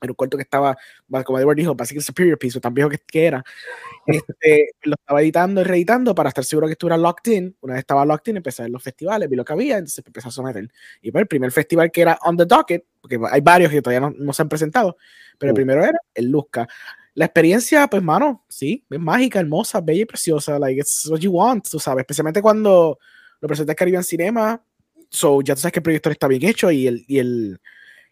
[0.02, 0.76] en un cuarto que estaba,
[1.24, 3.44] como Edward dijo, básicamente superior piece, tan viejo que, era.
[4.06, 7.56] Este, lo estaba editando y reeditando para estar seguro que estuviera locked in.
[7.60, 10.04] Una vez estaba locked in, empecé a ver los festivales, vi lo que había, entonces
[10.04, 10.68] empecé a someter.
[11.00, 14.00] Y pues el primer festival que era on the docket, porque hay varios que todavía
[14.00, 14.96] no, no se han presentado,
[15.38, 15.56] pero el Mm.
[15.56, 16.68] primero era el Luzca.
[17.14, 20.58] La experiencia, pues, mano, sí, es mágica, hermosa, bella y preciosa.
[20.58, 22.02] Like, it's what you want, tú sabes.
[22.02, 22.98] Especialmente cuando
[23.40, 24.62] lo presentas Caribbean Cinema.
[25.10, 27.60] So, ya tú sabes que el proyector está bien hecho y el, y el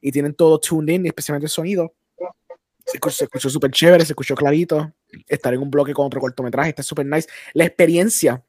[0.00, 1.94] y tienen todo tuned in, especialmente el sonido.
[2.86, 4.92] Se escuchó, súper chévere, se escuchó clarito.
[5.28, 7.28] Estar en un bloque con otro cortometraje está súper nice.
[7.52, 8.42] La experiencia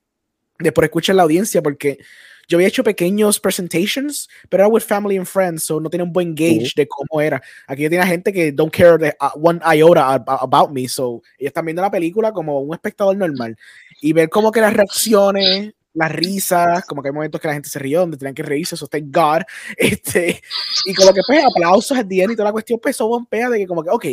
[0.57, 1.99] de por escuchar la audiencia, porque
[2.47, 6.11] yo había hecho pequeños presentations, pero era with family and friends, so no tenía un
[6.11, 7.41] buen gauge de cómo era.
[7.67, 11.21] Aquí yo tenía gente que don't care de, uh, one iota ab- about me, so
[11.37, 13.55] ellos están viendo la película como un espectador normal.
[14.01, 17.69] Y ver como que las reacciones, las risas, como que hay momentos que la gente
[17.69, 19.41] se rió, donde tenían que reírse, eso thank God.
[19.77, 20.41] Este,
[20.86, 23.60] y como que pues aplausos al día y toda la cuestión, pues eso bombea de
[23.60, 24.06] que como que, ok,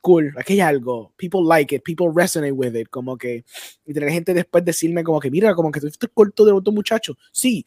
[0.00, 3.44] cool, aquí hay algo, people like it, people resonate with it, como que,
[3.86, 6.72] y tener gente después decirme como que, mira, como que tú fuiste corto de otro
[6.72, 7.66] muchacho, sí,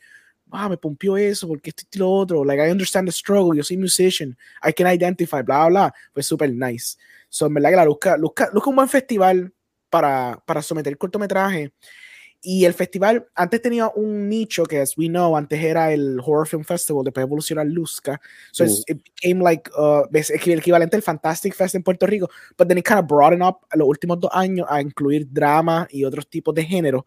[0.52, 3.64] ah, me pompió eso, porque esto y lo otro, like, I understand the struggle, yo
[3.64, 6.98] soy musician, I can identify, bla, bla, bla, fue súper nice.
[7.30, 9.52] So, en verdad que la Luzca, Luzca, Luzca un buen festival,
[9.90, 11.74] para, para someter cortometraje.
[12.42, 16.48] Y el festival antes tenía un nicho que, as we know, antes era el Horror
[16.48, 18.22] Film Festival, después evolucionó a Luzca.
[18.52, 18.70] So Mm.
[18.88, 22.78] it became like uh, es el equivalente al Fantastic Fest en Puerto Rico, but then
[22.78, 26.28] it kind of broadened up a los últimos dos años a incluir drama y otros
[26.30, 27.06] tipos de género.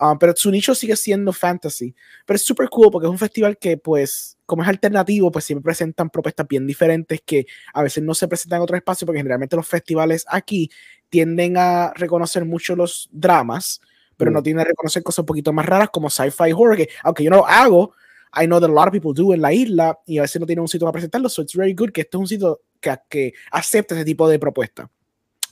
[0.00, 1.94] Um, pero su nicho sigue siendo fantasy.
[2.26, 5.62] Pero es súper cool porque es un festival que, pues, como es alternativo, pues siempre
[5.70, 9.54] presentan propuestas bien diferentes que a veces no se presentan en otros espacios porque generalmente
[9.54, 10.68] los festivales aquí
[11.10, 13.80] tienden a reconocer mucho los dramas,
[14.16, 14.34] pero Mm.
[14.34, 17.30] no tienden a reconocer cosas un poquito más raras como sci-fi horror, que aunque yo
[17.30, 17.92] no lo hago,
[18.36, 20.46] I know that a lot of people do en la isla y a veces no
[20.46, 22.96] tienen un sitio para presentarlo, so it's very good que este es un sitio que,
[23.08, 24.88] que acepta ese tipo de propuestas.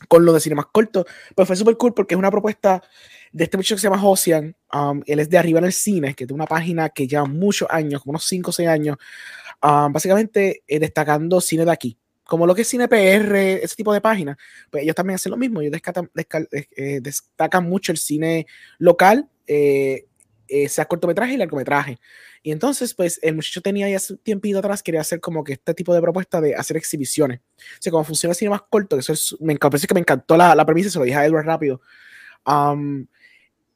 [0.08, 2.82] Con lo de cine más corto, pues fue súper cool porque es una propuesta
[3.30, 6.08] de este muchacho que se llama Ocean, um, él es de Arriba en el Cine,
[6.14, 8.96] que tiene una página que lleva muchos años, como unos 5 o 6 años,
[9.62, 11.98] um, básicamente eh, destacando cine de aquí.
[12.24, 14.36] Como lo que es cine PR, ese tipo de páginas,
[14.70, 18.46] pues ellos también hacen lo mismo, ellos descatan- desca- eh, destacan mucho el cine
[18.78, 20.06] local, eh,
[20.48, 21.98] eh, sea cortometraje y largometraje.
[22.42, 25.54] Y entonces, pues el muchacho tenía ya hace un tiempito atrás, quería hacer como que
[25.54, 27.40] este tipo de propuesta de hacer exhibiciones.
[27.40, 29.94] O sea, como funciona el cine más corto, que eso es, me encantó, parece que
[29.94, 31.80] me encantó la, la premisa, se lo dije a Edward rápido.
[32.46, 33.06] Um,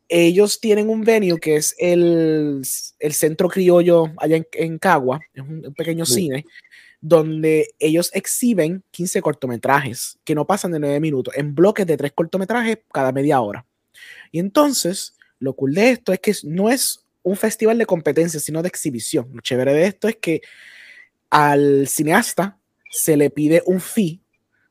[0.09, 2.63] ellos tienen un venue que es el,
[2.99, 6.15] el Centro Criollo allá en, en Cagua, es un, un pequeño Sí.
[6.15, 6.45] cine,
[7.09, 12.13] donde ellos exhiben 15 cortometrajes que no pasan de 9 minutos, en bloques de 3
[12.13, 13.65] cortometrajes cada media hora.
[14.33, 18.63] Y entonces, lo cool de esto es que no es un festival de competencia, sino
[18.63, 19.29] de exhibición.
[19.33, 20.43] Lo chévere de esto es que
[21.31, 22.59] al cineasta
[22.91, 24.21] se le pide un fee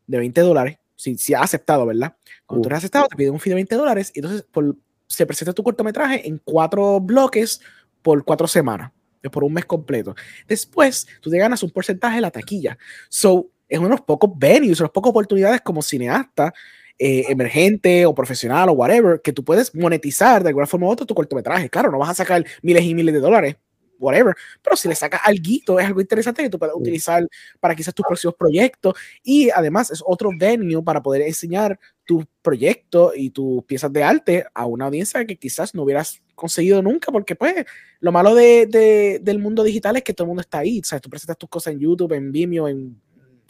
[0.07, 2.15] de 20 dólares, si, si ha aceptado, ¿verdad?
[2.45, 4.75] Cuando tú eres aceptado, te piden un fee de 20 dólares y entonces por-
[5.07, 7.61] se presenta tu cortometraje en cuatro bloques
[8.01, 8.91] por cuatro semanas,
[9.29, 10.15] por un mes completo.
[10.47, 12.77] Después, tú te ganas un porcentaje de la taquilla.
[13.09, 16.53] So, es uno de los pocos venues, unas pocas oportunidades como cineasta,
[16.97, 21.05] eh, emergente o profesional o whatever, que tú puedes monetizar de alguna forma u otra
[21.05, 21.69] tu cortometraje.
[21.69, 23.55] Claro, no vas a sacar miles y miles de dólares,
[23.99, 27.27] whatever, pero si le sacas algo, es algo interesante que tú puedas utilizar
[27.59, 33.13] para quizás tus próximos proyectos y además es otro venue para poder enseñar tus proyectos
[33.15, 37.35] y tus piezas de arte a una audiencia que quizás no hubieras conseguido nunca, porque
[37.35, 37.65] pues
[37.99, 40.83] lo malo de, de- del mundo digital es que todo el mundo está ahí, o
[40.83, 43.01] sea, tú presentas tus cosas en YouTube, en Vimeo, en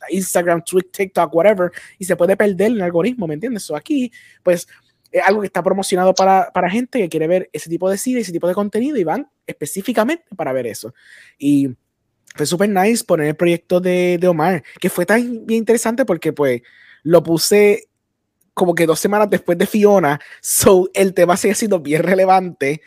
[0.10, 3.64] Instagram, Twitter, TikTok, whatever, y se puede perder el algoritmo, ¿me entiendes?
[3.64, 4.12] So aquí,
[4.44, 4.68] pues,
[5.12, 8.20] es algo que está promocionado para, para gente que quiere ver ese tipo de cine,
[8.20, 10.94] ese tipo de contenido, y van específicamente para ver eso.
[11.40, 11.70] Y
[12.36, 16.34] fue súper nice poner el proyecto de, de Omar, que fue tan bien interesante porque,
[16.34, 16.62] pues,
[17.04, 17.88] lo puse
[18.56, 22.82] como que dos semanas después de Fiona, so el tema sigue siendo bien relevante,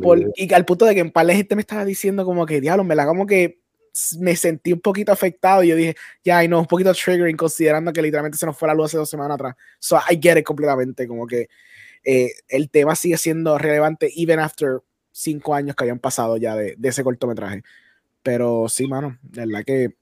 [0.00, 2.60] por- y al punto de que en par de gente me estaba diciendo como que,
[2.62, 3.60] diablo, me la como que
[4.20, 7.92] me sentí un poquito afectado y yo dije, ya, y no, un poquito triggering considerando
[7.92, 9.56] que literalmente se nos fue la luz hace dos semanas atrás.
[9.80, 11.48] So I get it completamente, como que
[12.04, 16.76] eh, el tema sigue siendo relevante even after cinco años que habían pasado ya de,
[16.78, 17.64] de ese cortometraje.
[18.22, 19.96] Pero sí, mano, de verdad que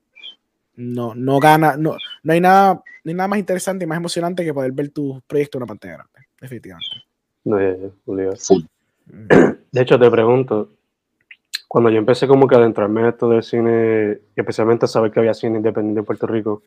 [0.77, 4.45] no, no gana, no, no hay nada, no hay nada más interesante y más emocionante
[4.45, 6.97] que poder ver tu proyecto en una pantalla grande, definitivamente.
[7.45, 8.37] No, ya, ya, obligado.
[8.37, 8.63] Full.
[9.73, 10.71] De hecho, te pregunto,
[11.69, 15.11] cuando yo empecé como que a adentrarme en esto del cine, y especialmente a saber
[15.11, 16.63] que había cine independiente en Puerto Rico,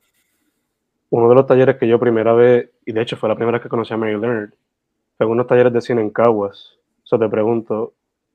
[1.10, 3.64] uno de los talleres que yo primera vez, y de hecho fue la primera vez
[3.64, 4.52] que conocí a Mary Leonard,
[5.18, 6.78] fue unos talleres de cine en Caguas.
[7.04, 7.94] So te pregunto,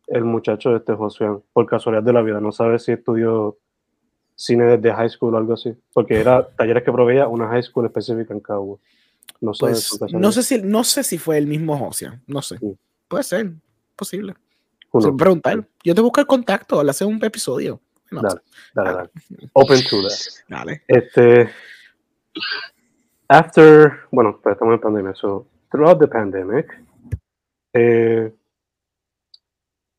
[0.09, 3.57] el muchacho este Josué, por casualidad de la vida, no sabe si estudió
[4.35, 7.87] cine desde high school o algo así, porque era talleres que proveía una high school
[7.87, 8.81] específica en Caguas.
[9.41, 12.59] No sé, Pues no sé si no sé si fue el mismo Josian, no sé.
[12.59, 12.77] Sí.
[13.09, 13.53] Puede ser,
[13.97, 14.35] posible.
[15.19, 15.67] Preguntar.
[15.83, 17.81] Yo te busco el contacto, le hace un episodio.
[18.11, 18.41] No, Dale,
[18.75, 19.11] dale, dale.
[19.55, 20.13] Open to that.
[20.49, 20.83] dale.
[20.87, 21.51] Este,
[23.29, 26.67] after, bueno, pues estamos en pandemia, so throughout the pandemic,
[27.73, 28.33] eh,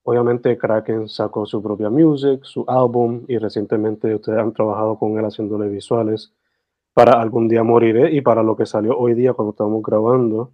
[0.06, 5.26] obviamente Kraken sacó su propia music, su álbum, y recientemente ustedes han trabajado con él
[5.26, 6.32] haciéndole visuales
[6.94, 10.54] para Algún Día Moriré y para lo que salió hoy día cuando estamos grabando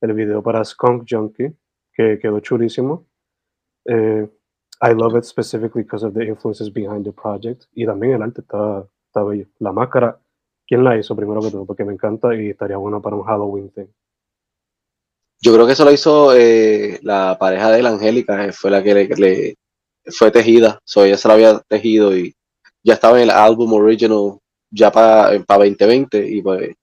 [0.00, 1.56] el video para Skunk Junkie,
[1.92, 3.06] que quedó chulísimo.
[3.86, 4.28] Eh,
[4.82, 7.64] I love it specifically because of the influences behind the project.
[7.72, 9.46] Y también el arte está, está bello.
[9.58, 10.18] La máscara,
[10.66, 11.64] ¿quién la hizo primero que todo?
[11.64, 13.86] Porque me encanta y estaría buena para un Halloween thing.
[15.42, 18.82] Yo creo que eso lo hizo eh, la pareja de la Angélica, eh, fue la
[18.82, 19.54] que le, le-
[20.06, 22.34] fue tejida, so ella se la había tejido y
[22.82, 24.38] ya estaba en el álbum original
[24.70, 26.74] ya para 2020 y pues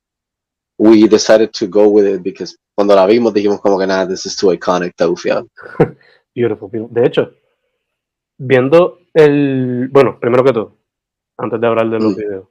[0.79, 4.25] we decided to go with it because cuando la vimos dijimos como que nada, this
[4.25, 5.47] is too iconic, está gufiado.
[6.35, 6.93] Beautiful, beautiful.
[6.93, 7.33] De hecho,
[8.37, 9.87] viendo el.
[9.91, 10.77] Bueno, primero que todo,
[11.37, 12.15] antes de hablar de los Mm.
[12.15, 12.47] videos,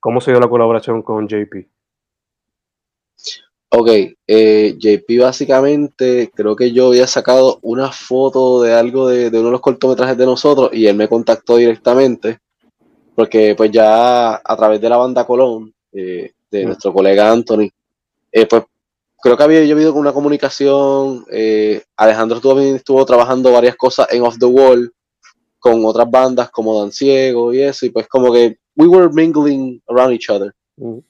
[0.00, 1.68] ¿cómo se dio la colaboración con JP?
[3.72, 3.88] Ok,
[4.26, 9.46] eh, JP básicamente, creo que yo había sacado una foto de algo de, de uno
[9.46, 12.40] de los cortometrajes de nosotros y él me contactó directamente,
[13.14, 17.68] porque pues ya a través de la banda Colón, eh, de nuestro colega Anthony,
[18.32, 18.64] eh, pues
[19.22, 24.22] creo que había yo habido una comunicación, eh, Alejandro también estuvo trabajando varias cosas en
[24.22, 24.92] Off the Wall
[25.60, 29.80] con otras bandas como Dan Ciego y eso, y pues como que we were mingling
[29.88, 30.52] around each other.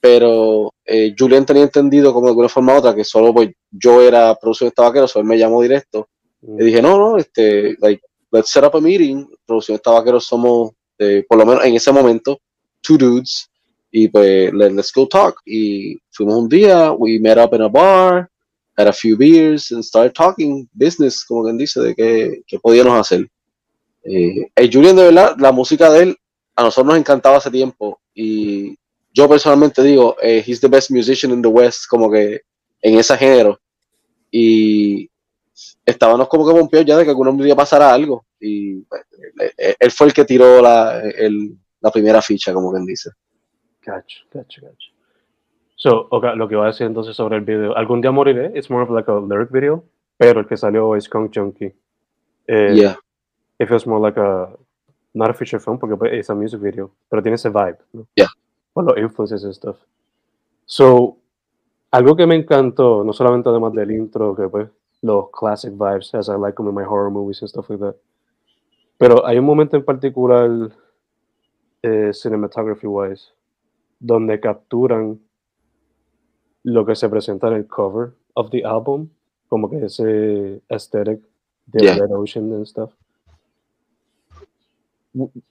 [0.00, 4.02] Pero eh, Julian tenía entendido como de alguna forma u otra que solo pues, yo
[4.02, 6.09] era producción de tabaquero, so él me llamó directo.
[6.42, 8.02] Y dije, no, no, este, like,
[8.33, 9.26] let's set up a meeting.
[9.46, 12.38] Producción de tabaqueros somos, eh, por lo menos en ese momento,
[12.80, 13.48] two dudes.
[13.92, 15.40] Y pues, let, let's go talk.
[15.44, 18.28] Y fuimos un día, we met up in a bar,
[18.76, 22.98] had a few beers, and started talking business, como quien dice, de qué, qué podíamos
[22.98, 23.28] hacer.
[24.02, 26.16] Eh, el Julian, de verdad, la música de él,
[26.56, 28.00] a nosotros nos encantaba hace tiempo.
[28.14, 28.76] Y
[29.12, 32.42] yo personalmente digo, eh, he's the best musician in the West, como que
[32.83, 33.59] en ese género.
[34.31, 35.11] Y
[35.85, 38.25] estábamos como que pompeados ya de que algún día pasara algo.
[38.38, 39.03] Y pues,
[39.40, 43.11] eh, eh, él fue el que tiró la, el- la primera ficha, como quien dice.
[43.85, 44.87] Gotcha, gotcha, gotcha.
[45.77, 47.75] So, okay, lo que iba a decir entonces sobre el video.
[47.77, 48.53] Algún día moriré.
[48.55, 49.85] It's more of like a lyric video,
[50.18, 51.75] pero el que salió es Skunk Junkie.
[52.46, 52.96] Eh, Yeah.
[53.59, 54.55] It feels more like a
[55.14, 58.07] not a feature film porque pues, es a music video, pero tiene ese vibe, ¿no?
[58.14, 58.29] Yeah.
[58.72, 59.76] Por los influences and stuff.
[60.64, 61.18] So,
[61.90, 64.68] algo que me encantó, no solamente además del intro, que pues
[65.02, 67.96] los classic vibes, as I like them in my horror movies and stuff like that.
[68.98, 70.70] Pero hay un momento en particular,
[71.83, 73.33] eh, cinematography wise,
[73.98, 75.18] donde capturan
[76.62, 79.09] lo que se presenta en el cover of the album,
[79.48, 81.20] como que ese aesthetic
[81.66, 81.98] de Yeah.
[81.98, 82.90] Red Ocean and stuff.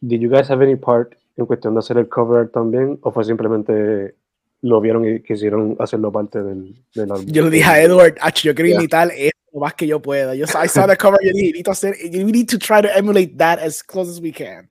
[0.02, 3.00] Did you guys have any part en cuestión de hacer el cover art también?
[3.02, 4.16] ¿O fue simplemente
[4.62, 7.26] lo vieron y quisieron hacerlo parte del, del álbum?
[7.28, 8.80] Yo le dije a Edward, "Ach, yo quiero Yeah.
[8.80, 10.36] imitar eso lo más que yo pueda.
[10.36, 13.34] Yo I saw the cover, yo dije, necesito hacer, we need to try to emulate
[13.38, 14.70] that as close as we can.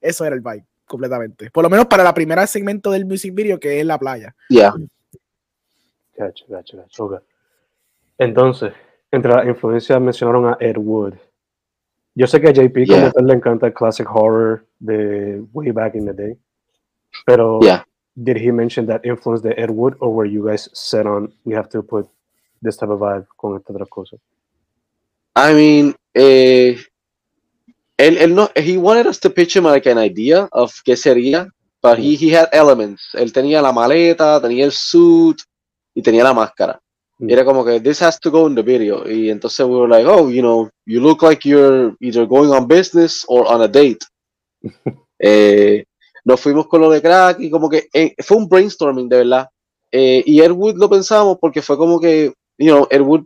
[0.00, 1.50] Eso era el vibe, completamente.
[1.50, 4.34] Por lo menos para la primera segmento del music video, que es la playa.
[4.48, 4.74] Yeah.
[6.16, 7.02] Gotcha, gotcha, gotcha.
[7.02, 7.22] Ok.
[8.18, 8.72] Entonces,
[9.10, 11.14] entre las influencias mencionaron a Ed Wood.
[12.18, 13.12] Yo sé que a JP como Yeah.
[13.12, 16.36] tal le encanta el classic horror de way back in the day.
[17.24, 17.84] Pero Yeah.
[18.16, 21.54] did he mention that influence de Ed Wood or were you guys set on we
[21.54, 22.08] have to put
[22.60, 24.16] this type of vibe con esta otra cosa?
[25.36, 26.76] I mean, eh,
[27.96, 31.48] él, él no, he wanted us to pitch him like an idea of qué sería,
[31.80, 33.14] but he, he had elements.
[33.14, 35.38] Él tenía la maleta, tenía el suit
[35.94, 36.80] y tenía la máscara.
[37.18, 37.30] Mm.
[37.30, 39.08] Y era como que, this has to go in the video.
[39.08, 42.66] Y entonces we were like, oh, you know, you look like you're either going on
[42.66, 44.04] business or on a date.
[45.20, 45.82] Eh,
[46.24, 49.48] nos fuimos con lo de crack y como que eh, fue un brainstorming de verdad.
[49.90, 53.24] Eh, y Edwood lo pensamos porque fue como que, you know, Edwood,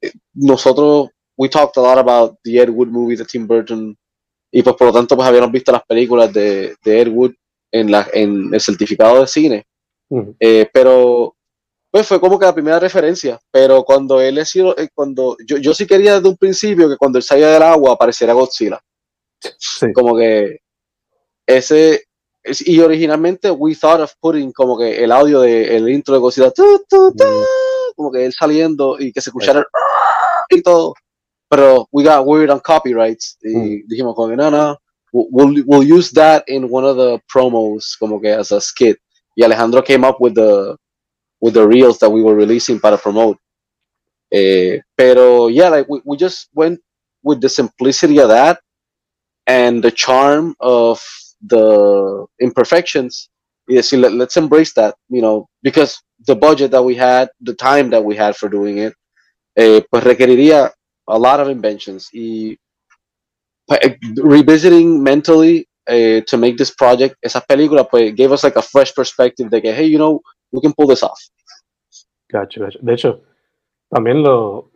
[0.00, 3.96] eh, nosotros, we talked a lot about the Ed Wood movie de Tim Burton
[4.52, 7.32] y pues por lo tanto pues habíamos visto las películas de, de Ed Wood
[7.72, 9.64] en, la, en el certificado de cine.
[10.38, 11.34] Eh, pero
[11.94, 13.38] pues fue como que la primera referencia.
[13.52, 14.52] Pero cuando él es
[14.92, 18.32] cuando yo, yo sí quería desde un principio que cuando él salía del agua apareciera
[18.32, 18.80] Godzilla.
[19.60, 19.92] Sí.
[19.92, 20.58] Como que
[21.46, 22.02] ese
[22.42, 26.20] es- y originalmente we thought of putting como que el audio de el intro de
[26.20, 27.24] Godzilla tu, tu, tu,
[27.94, 30.94] como que él saliendo y que se escuchara el y todo.
[31.48, 34.76] Pero we got weird on copyrights y dijimos como que no, no,
[35.12, 38.96] we'll- we'll, we'll use that in one of the promos como que as a skit.
[39.36, 40.74] Y Alejandro came up with the
[41.44, 43.36] with the reels that we were releasing para promote.
[44.32, 46.80] Eh, pero yeah, like we, we just went
[47.22, 48.60] with the simplicity of that
[49.46, 50.98] and the charm of
[51.42, 53.28] the imperfections.
[53.68, 57.54] Y see, let, let's embrace that, you know, because the budget that we had, the
[57.54, 58.94] time that we had for doing it,
[59.54, 60.70] eh, pues requeriría
[61.08, 62.08] a lot of inventions.
[62.14, 62.56] Y
[63.70, 68.94] eh, revisiting mentally to make this project, esas películas, pues gave us like a fresh
[68.94, 70.22] perspective que, hey, you know,
[70.54, 71.18] we can pull this off.
[72.30, 72.78] Gotcha, gotcha.
[72.80, 73.20] De hecho,
[73.90, 74.70] también lo.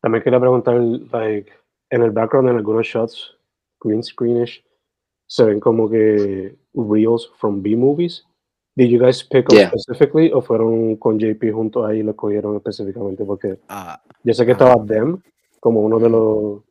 [0.00, 0.80] También quería preguntar,
[1.12, 1.52] like,
[1.90, 3.36] en el background, en algunos shots,
[3.80, 4.64] green screenish,
[5.26, 8.24] se ven como que reels from B-movies.
[8.76, 9.70] Did you guys pick up Yeah.
[9.76, 13.24] specifically o fueron con JP junto ahí y lo cogieron específicamente?
[13.24, 15.20] Porque Ah, yo sé que estaba Them
[15.60, 16.62] como uno de los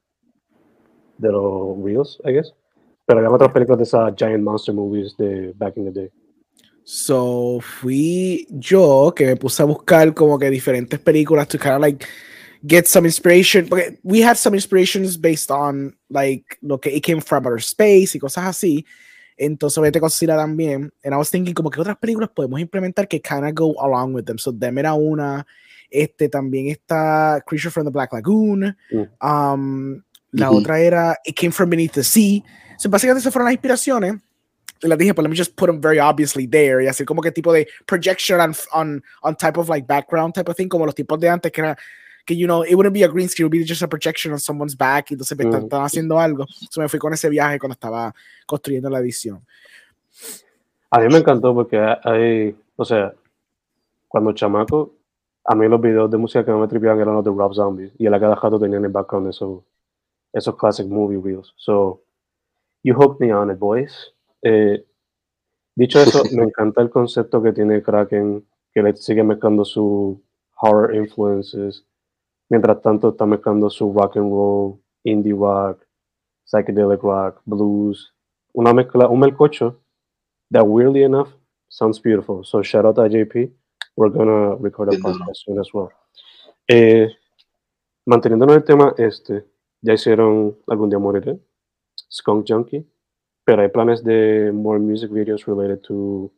[1.18, 2.56] de los reels, I guess.
[3.06, 6.12] Pero había otras películas de esas giant monster movies de back in the day.
[6.92, 11.82] So fui yo que me puse a buscar como que diferentes películas to kind of
[11.82, 12.08] like
[12.66, 13.70] get some inspiration.
[13.70, 18.16] Porque we had some inspirations based on like lo que it came from outer space
[18.16, 18.84] y cosas así.
[19.38, 20.92] Entonces, obviamente con Sila también.
[21.04, 24.16] And I was thinking, como que otras películas podemos implementar que kind of go along
[24.16, 24.40] with them.
[24.40, 25.46] So, Them era una.
[25.92, 28.76] Este también está Creature from the Black Lagoon.
[28.92, 29.08] Mm.
[29.22, 30.58] Um, la Ujú.
[30.58, 32.44] otra era It Came from Beneath the Sea.
[32.80, 34.16] So, básicamente, esas fueron las inspiraciones.
[34.82, 36.84] Y las dije, pues let me just put them very obviously there.
[36.84, 40.50] Y así como que tipo de projection on, on, on type of like background type
[40.50, 41.78] of thing, como los tipos de antes que era
[42.26, 44.32] que, you know, it wouldn't be a green screen, it would be just a projection
[44.32, 45.12] on someone's back.
[45.12, 45.48] Y entonces me Mm.
[45.50, 46.46] están- estaban haciendo algo.
[46.70, 48.14] So me fui con ese viaje cuando estaba
[48.46, 49.44] construyendo la edición.
[50.92, 53.14] A mí me encantó porque hay, o sea,
[54.08, 54.96] cuando chamaco,
[55.46, 58.06] a mí los videos de música que me tripeaban eran los de Rob Zombie y
[58.06, 59.62] él a cada rato tenía en el background esos,
[60.34, 61.54] esos classic movie reels.
[61.58, 62.02] So,
[62.84, 64.14] you hooked me on it, boys.
[64.42, 64.86] Eh,
[65.76, 70.22] dicho eso, me encanta el concepto que tiene Kraken, que le sigue mezclando su
[70.62, 71.86] horror influences,
[72.50, 75.86] mientras tanto está mezclando su rock and roll, indie rock,
[76.46, 78.14] psychedelic rock, blues,
[78.54, 79.80] una mezcla, un melcocho
[80.52, 81.30] that weirdly enough
[81.70, 82.44] sounds beautiful.
[82.44, 83.52] So shout out to JP.
[83.96, 85.92] We're gonna record a podcast soon as well.
[86.68, 87.08] Eh,
[88.06, 89.46] manteniéndonos el tema este,
[89.82, 91.40] ya hicieron algún día moriré,
[92.12, 92.86] Skunk Junkie,
[93.50, 96.32] pero hay planes de more music videos related to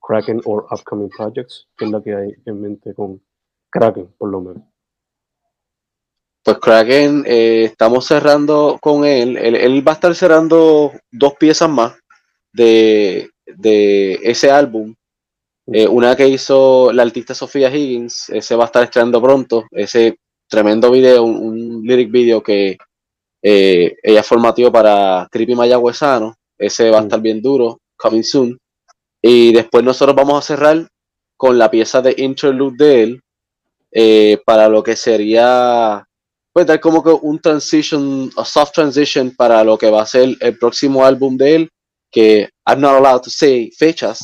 [0.00, 3.20] Kraken or upcoming projects, que es lo que hay en mente con
[3.68, 4.62] Kraken, por lo menos.
[6.42, 9.36] Pues Kraken, eh, estamos cerrando con él.
[9.36, 9.56] él.
[9.56, 11.98] él va a estar cerrando dos piezas más
[12.50, 14.94] de, de ese álbum.
[15.66, 19.64] Eh, una que hizo la artista Sofía Higgins, ese va a estar estrenando pronto.
[19.70, 20.16] Ese
[20.48, 22.78] tremendo video, un, un lyric video que
[23.42, 26.34] eh, ella formatió para Creepy Mayagüezano.
[26.66, 27.04] Ese va a Mm.
[27.04, 28.58] estar bien duro, coming soon.
[29.22, 30.86] Y después nosotros vamos a cerrar
[31.36, 33.20] con la pieza de interlude de él
[33.92, 36.04] eh, para lo que sería
[36.52, 40.36] pues dar como que un transition, a soft transition para lo que va a ser
[40.40, 41.68] el próximo álbum de él,
[42.12, 44.20] que I'm not allowed to say fechas,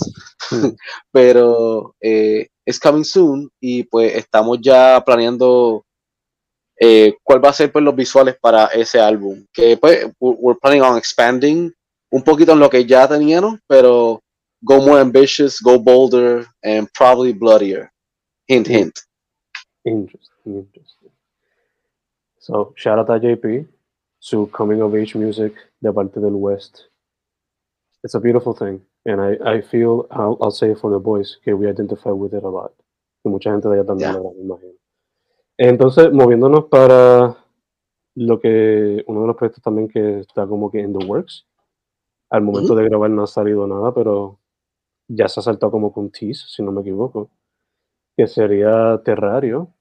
[0.50, 0.50] Mm.
[1.12, 5.84] pero eh, es coming soon y pues estamos ya planeando
[6.80, 10.58] eh, cuál va a ser pues los visuales para ese álbum, que pues we- we're
[10.60, 11.72] planning on expanding
[12.10, 14.20] un poquito en lo que ya teníamos, pero
[14.62, 17.90] go more ambitious, go bolder and probably bloodier.
[18.48, 18.98] Hint, hint.
[19.84, 21.10] Interesting, interesting.
[22.38, 23.66] So, shout out a JP,
[24.18, 26.88] su coming of age music de parte del West.
[28.02, 31.36] It's a beautiful thing, and I, I feel, I'll, I'll say it for the boys,
[31.44, 32.72] que we identify with it a lot.
[33.24, 34.20] Y mucha gente de allá también, Yeah.
[34.20, 34.72] me imagino.
[35.58, 37.36] Entonces, moviéndonos para
[38.16, 41.46] lo que, uno de los proyectos también que está como que in the works.
[42.30, 44.38] Al momento de grabar no ha salido nada, pero
[45.08, 47.30] ya se ha saltado como con tease, si no me equivoco
[48.20, 49.72] que sería Terrario,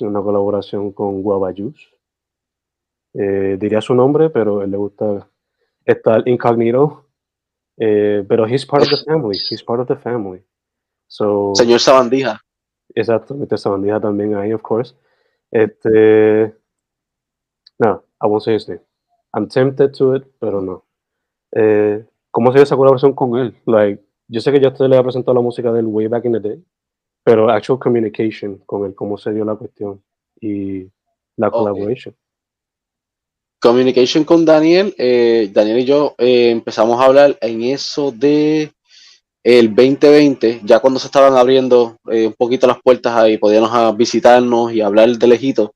[0.00, 1.92] una colaboración con Guabayus.
[3.14, 5.28] Eh, diría su nombre, pero él le gusta
[5.84, 7.06] estar incognito.
[7.76, 9.36] Eh, pero he's part of the family.
[9.50, 10.44] He's part of the family.
[11.08, 12.40] So, Señor Sabandija.
[12.94, 13.58] exacto, Mr.
[13.58, 14.94] Sabandija también ahí, of course.
[15.50, 16.54] Este,
[17.78, 18.82] no, I won't say his name.
[19.32, 20.84] I'm tempted to it, pero no.
[21.52, 23.54] Eh, ¿Cómo sería esa colaboración con él?
[23.66, 26.32] Like, yo sé que ya usted le ha presentado la música del way back in
[26.32, 26.62] the day,
[27.24, 30.02] pero actual communication con él, cómo se dio la cuestión
[30.40, 30.82] y
[31.36, 31.52] la Ok.
[31.54, 32.14] collaboration.
[33.60, 34.94] Communication con Daniel.
[34.98, 38.70] eh, Daniel y yo eh, empezamos a hablar en eso de
[39.42, 43.90] el 2020, ya cuando se estaban abriendo eh, un poquito las puertas ahí, podíamos a
[43.92, 45.72] visitarnos y hablar de lejito.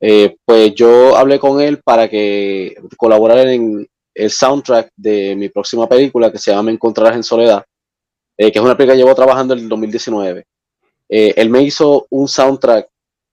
[0.00, 3.86] eh, pues yo hablé con él para que colaborara en
[4.16, 7.64] el soundtrack de mi próxima película que se llama Me Encontrarás en Soledad,
[8.38, 10.46] eh, que es una película que llevo trabajando en el 2019.
[11.08, 12.88] Eh, él me hizo un soundtrack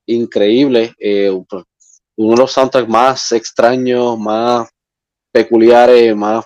[0.07, 1.65] increíble, eh, uno
[2.35, 4.69] de los soundtracks más extraños, más
[5.31, 6.43] peculiares, más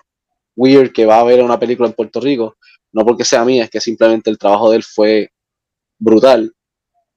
[0.55, 2.55] weird que va a haber en una película en Puerto Rico.
[2.93, 5.29] No porque sea mía, es que simplemente el trabajo de él fue
[5.99, 6.53] brutal.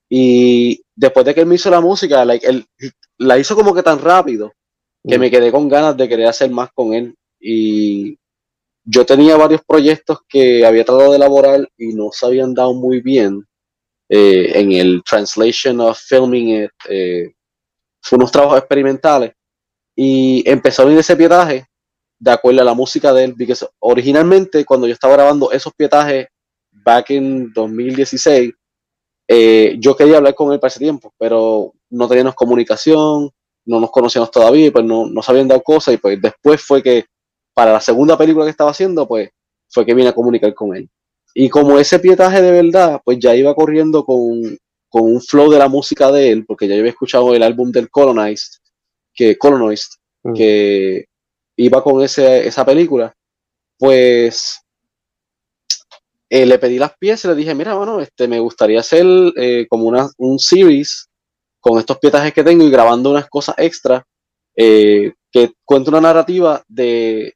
[0.09, 2.67] Y después de que él me hizo la música, like, él
[3.19, 4.53] la hizo como que tan rápido
[5.07, 7.15] que me quedé con ganas de querer hacer más con él.
[7.41, 8.19] Y
[8.85, 13.01] yo tenía varios proyectos que había tratado de elaborar y no se habían dado muy
[13.01, 13.47] bien
[14.09, 17.33] eh, en el translation of filming eh,
[18.03, 19.33] fue unos trabajos experimentales
[19.95, 21.67] y empezó a venir ese pietaje
[22.19, 26.27] de acuerdo a la música de él, porque originalmente cuando yo estaba grabando esos pietajes
[26.71, 28.53] back in 2016,
[29.29, 33.31] eh, yo quería hablar con él para ese tiempo, pero no teníamos comunicación,
[33.67, 36.63] no nos conocíamos todavía, y pues no, no se habían dado cosas, y pues después
[36.63, 37.05] fue que
[37.55, 39.31] para la segunda película que estaba haciendo, pues
[39.69, 40.89] fue que vine a comunicar con él.
[41.35, 44.59] Y como ese pietaje de verdad, pues ya iba corriendo con,
[44.89, 47.71] con un flow de la música de él, porque ya yo había escuchado el álbum
[47.71, 48.59] del Colonized,
[49.15, 50.35] que Colonized, Mm.
[50.35, 51.05] que
[51.57, 53.15] iba con ese, esa película,
[53.79, 54.61] pues
[56.29, 59.07] eh, le pedí las piezas y le dije, mira, bueno, este, me gustaría hacer
[59.37, 61.09] eh, como una, un series
[61.61, 64.05] con estos pietajes que tengo y grabando unas cosas extra
[64.57, 67.35] eh, que cuenta una narrativa de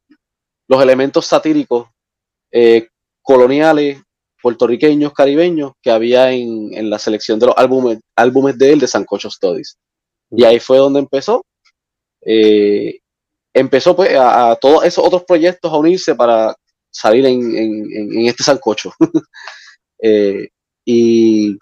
[0.68, 1.88] los elementos satíricos
[3.20, 4.00] coloniales,
[4.40, 8.86] puertorriqueños, caribeños que había en, en la selección de los álbumes, álbumes de él de
[8.86, 9.76] Sancocho Studies.
[10.30, 11.44] Y ahí fue donde empezó.
[13.52, 16.54] empezó pues a, a, todos esos otros proyectos a unirse para
[16.94, 18.92] salir en, en, en este sancocho.
[20.02, 20.48] eh,
[20.84, 21.58] y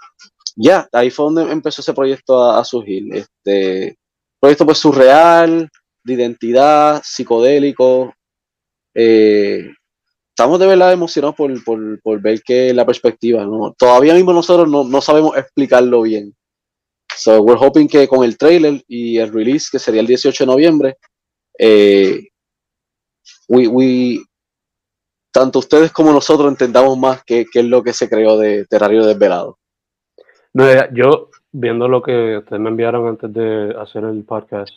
[0.57, 3.15] ya, ahí fue donde empezó ese proyecto a, surgir.
[3.15, 3.97] Este
[4.41, 5.69] proyecto pues surreal,
[6.05, 8.15] de identidad, psicodélico.
[8.95, 9.71] Eh,
[10.31, 13.47] estamos de verdad emocionados por, por, por, ver que la perspectiva.
[13.79, 16.35] Todavía mismo nosotros no, no sabemos explicarlo bien.
[17.17, 20.51] So we're hoping que con el trailer y el release, que sería el 18 de
[20.51, 20.97] noviembre,
[21.59, 22.29] eh,
[23.49, 24.23] we, we,
[25.31, 29.59] tanto ustedes como nosotros entendamos más qué es lo que se creó de Terrario Desvelado.
[30.55, 34.75] No, yo, viendo lo que ustedes me enviaron antes de hacer el podcast,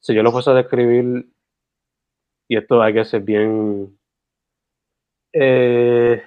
[0.00, 1.28] si yo lo fuese a describir,
[2.48, 3.98] y esto hay que ser bien.
[5.32, 6.22] Eh,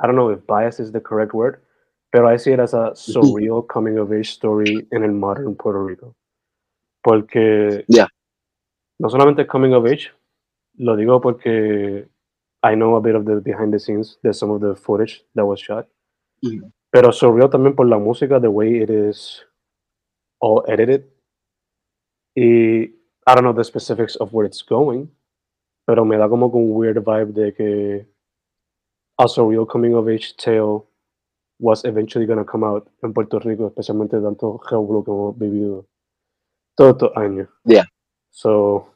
[0.00, 1.62] I don't know if bias is the correct word,
[2.10, 5.84] pero I see it as a surreal coming of age story en el modern Puerto
[5.84, 6.14] Rico.
[7.02, 8.08] Porque yeah.
[8.98, 10.12] no solamente coming of age,
[10.76, 12.08] lo digo porque
[12.62, 15.44] I know a bit of the behind the scenes, there's some of the footage that
[15.44, 15.88] was shot.
[16.44, 16.72] Mm.
[16.92, 19.42] Pero surreal también por la música, the way it is
[20.40, 21.10] all edited.
[22.36, 22.94] Y
[23.26, 25.08] I don't know the specifics of where it's going,
[25.86, 28.06] pero me da como un weird vibe de que
[29.18, 30.86] a surreal coming of age tale
[31.58, 35.86] was eventually going to come out en Puerto Rico, especialmente tanto revuelo que hemos vivido
[36.76, 37.48] todos estos años.
[37.64, 37.84] Yeah.
[38.30, 38.88] So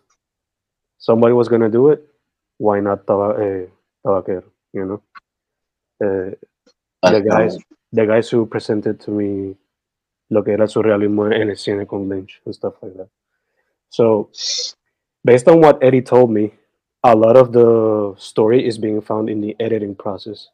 [0.98, 2.02] somebody was going to do it.
[2.58, 3.68] Why not taba, eh,
[4.04, 4.44] Tabaquero?
[4.72, 5.02] You know,
[6.04, 6.34] uh,
[7.02, 7.56] the guys,
[7.92, 9.56] the guys who presented to me
[10.28, 13.08] lo que era surrealismo en el cine con Lynch and stuff like that.
[13.88, 14.30] So,
[15.24, 16.52] based on what Eddie told me,
[17.04, 20.50] a lot of the story is being found in the editing process.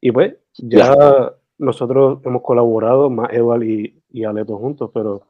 [0.00, 1.30] Y pues, ya yeah.
[1.58, 5.26] nosotros hemos colaborado, más Edward y, y Aleto juntos, pero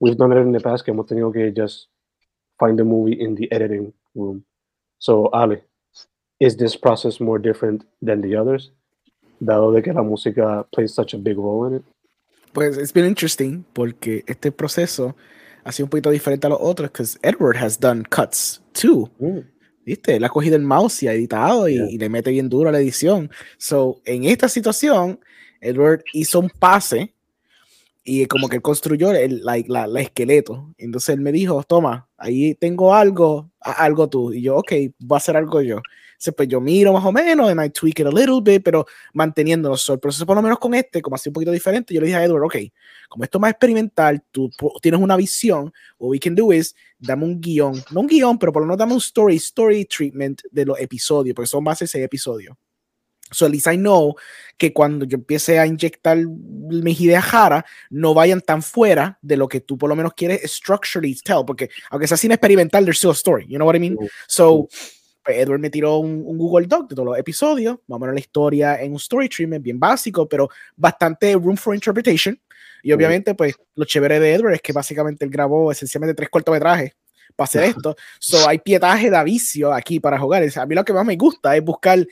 [0.00, 1.88] we've done it in the past que hemos tenido que just
[2.58, 4.44] find the movie in the editing room.
[4.98, 5.62] So, Ale,
[6.40, 8.70] is this process more different than the others?
[9.44, 11.82] Dado de que la música plays such a big role in it.
[12.52, 15.16] Pues it's been interesting porque este proceso
[15.64, 19.10] ha sido un poquito diferente a los otros because Edward has done cuts too.
[19.18, 19.40] Mm.
[19.84, 20.14] ¿Viste?
[20.16, 21.90] Él ha cogido el mouse y ha editado y, Yeah.
[21.90, 23.30] y le mete bien duro a la edición.
[23.58, 25.18] So, en esta situación,
[25.60, 27.12] Edward hizo un pase
[28.04, 30.72] y como que él construyó el like, la, la esqueleto.
[30.78, 34.32] Entonces él me dijo, toma, ahí tengo algo, algo tú.
[34.32, 35.80] Y yo, ok, voy a hacer algo yo.
[36.22, 38.86] Entonces, pues yo miro más o menos, and I tweak it a little bit, pero
[39.12, 39.88] manteniéndonos.
[39.88, 42.16] El proceso por lo menos con este, como así un poquito diferente, yo le dije
[42.16, 42.56] a Edward, ok,
[43.08, 44.48] como esto es más experimental, tú
[44.80, 48.52] tienes una visión, what we can do is, dame un guion, no un guion, pero
[48.52, 51.88] por lo menos dame un story, story treatment de los episodios, porque son más de
[51.88, 52.56] seis episodios.
[53.32, 54.14] So at least I know
[54.56, 59.48] que cuando yo empiece a inyectar mis ideas jara, no vayan tan fuera de lo
[59.48, 63.10] que tú por lo menos quieres structurally tell, porque aunque sea cine experimental, there's still
[63.10, 63.96] a story, you know what I mean?
[64.28, 64.68] So,
[65.24, 68.14] pues, Edward me tiró un, un Google Doc de todos los episodios, más o menos
[68.14, 72.38] la historia en un story treatment bien básico, pero bastante room for interpretation.
[72.82, 76.92] Y obviamente, pues, lo chévere de Edward es que básicamente él grabó esencialmente tres cortometrajes
[77.36, 77.96] para hacer esto.
[78.18, 80.42] So, hay pietaje de vicio aquí para jugar.
[80.56, 82.04] A mí lo que más me gusta es buscar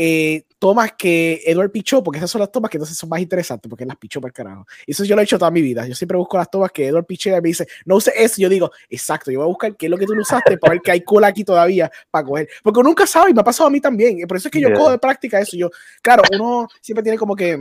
[0.00, 3.68] eh, tomas que Edward pichó, porque esas son las tomas que entonces son más interesantes,
[3.68, 4.64] porque él las pichó para el carajo.
[4.86, 5.88] Eso yo lo he hecho toda mi vida.
[5.88, 8.36] Yo siempre busco las tomas que Edward pichea y me dice, no use eso.
[8.40, 10.74] Yo digo, exacto, yo voy a buscar qué es lo que tú no usaste para
[10.74, 12.48] ver que hay cola aquí todavía para coger.
[12.62, 14.20] Porque uno nunca sabe, y me ha pasado a mí también.
[14.28, 14.76] Por eso es que yo Yeah.
[14.76, 15.56] cojo de práctica eso.
[15.56, 15.70] Yo,
[16.02, 17.52] claro, uno siempre tiene como que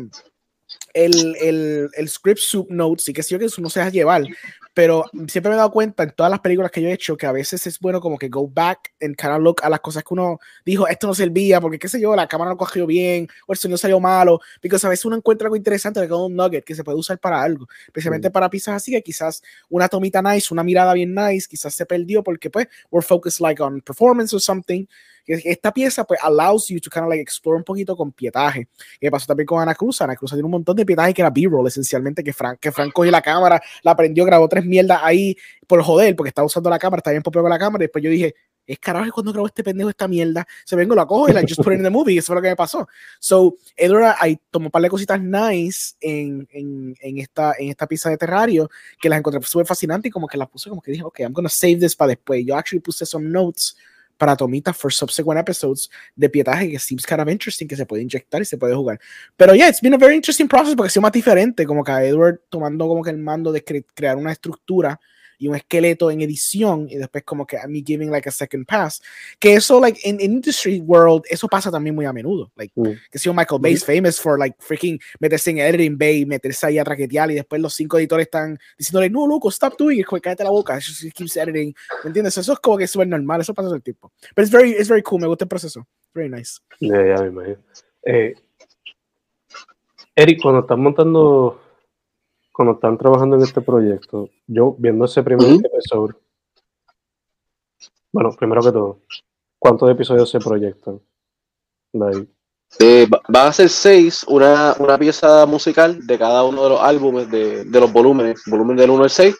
[0.93, 3.91] el, el, el script sub notes y que sí o que eso no se deja
[3.91, 4.23] llevar,
[4.77, 7.25] pero siempre me he dado cuenta en todas las películas que yo he hecho que
[7.25, 10.03] a veces es bueno como que go back and kind of look a las cosas
[10.03, 13.27] que uno dijo, esto no servía, porque qué sé yo, la cámara no cogió bien,
[13.47, 16.63] o el sonido salió malo, porque a veces uno encuentra algo interesante, de un nugget
[16.63, 20.53] que se puede usar para algo, especialmente para piezas así, que quizás una tomita nice,
[20.53, 24.39] una mirada bien nice, quizás se perdió porque pues we're focused like on performance or
[24.39, 24.85] something,
[25.27, 28.67] esta pieza pues allows you to kind of like explore un poquito con pietaje.
[28.99, 30.01] Que pasó también con Ana Cruz.
[30.01, 32.93] Ana Cruz tiene un montón de pietaje que era B-roll esencialmente, que Frank, que Frank
[32.93, 35.35] cogió la cámara, la prendió, grabó tres mierdas ahí
[35.67, 38.03] por joder, porque estaba usando la cámara, estaba bien popeo con la cámara, y después
[38.03, 41.33] yo dije, es carajo cuando grabó este pendejo esta mierda, se vengo, la cojo y
[41.33, 42.87] la just put it in the movie, y eso fue lo que me pasó.
[43.19, 47.87] So, Edward ahí tomó un par de cositas nice en, en, en, esta, en esta
[47.87, 48.69] pieza de terrario,
[48.99, 51.33] que las encontré súper fascinantes y como que las puse como que dije, ok, I'm
[51.33, 52.45] gonna save this para después.
[52.45, 53.77] Yo actually puse some notes
[54.17, 58.03] para tomitas for subsequent episodes de pietaje que seems kind of interesting, que se puede
[58.03, 58.99] inyectar y se puede jugar.
[59.35, 61.91] Pero yeah, it's been a very interesting process porque ha sido más diferente, como que
[61.91, 64.99] a Edward tomando como que el mando de cre crear una estructura
[65.37, 68.65] y un esqueleto en edición y después como que a me giving like a second
[68.65, 69.01] pass
[69.39, 72.91] que eso like in, in industry world eso pasa también muy a menudo like Mm.
[73.11, 76.65] que si un Michael Bay es famous for like freaking meterse en editing bay meterse
[76.67, 80.05] ahí a traquetear y después los cinco editores están diciéndole no loco stop doing it
[80.21, 81.73] cállate la boca just keeps editing
[82.03, 82.37] ¿me entiendes?
[82.37, 84.89] eso es como que súper normal eso pasa todo el tiempo pero it's very, it's
[84.89, 87.57] very cool me gusta el proceso very nice Ya, ya me imagino.
[88.03, 88.35] Eh,
[90.15, 91.61] Eric, cuando están montando,
[92.57, 96.19] cuando están trabajando en este proyecto, yo viendo ese primer episodio,
[98.11, 98.99] bueno, primero que todo,
[99.59, 100.99] ¿cuántos episodios se proyectan?
[102.79, 107.29] Eh, va- a ser seis, una, una pieza musical de cada uno de los álbumes,
[107.29, 109.35] de, de los volúmenes, volumen del 1 al 6.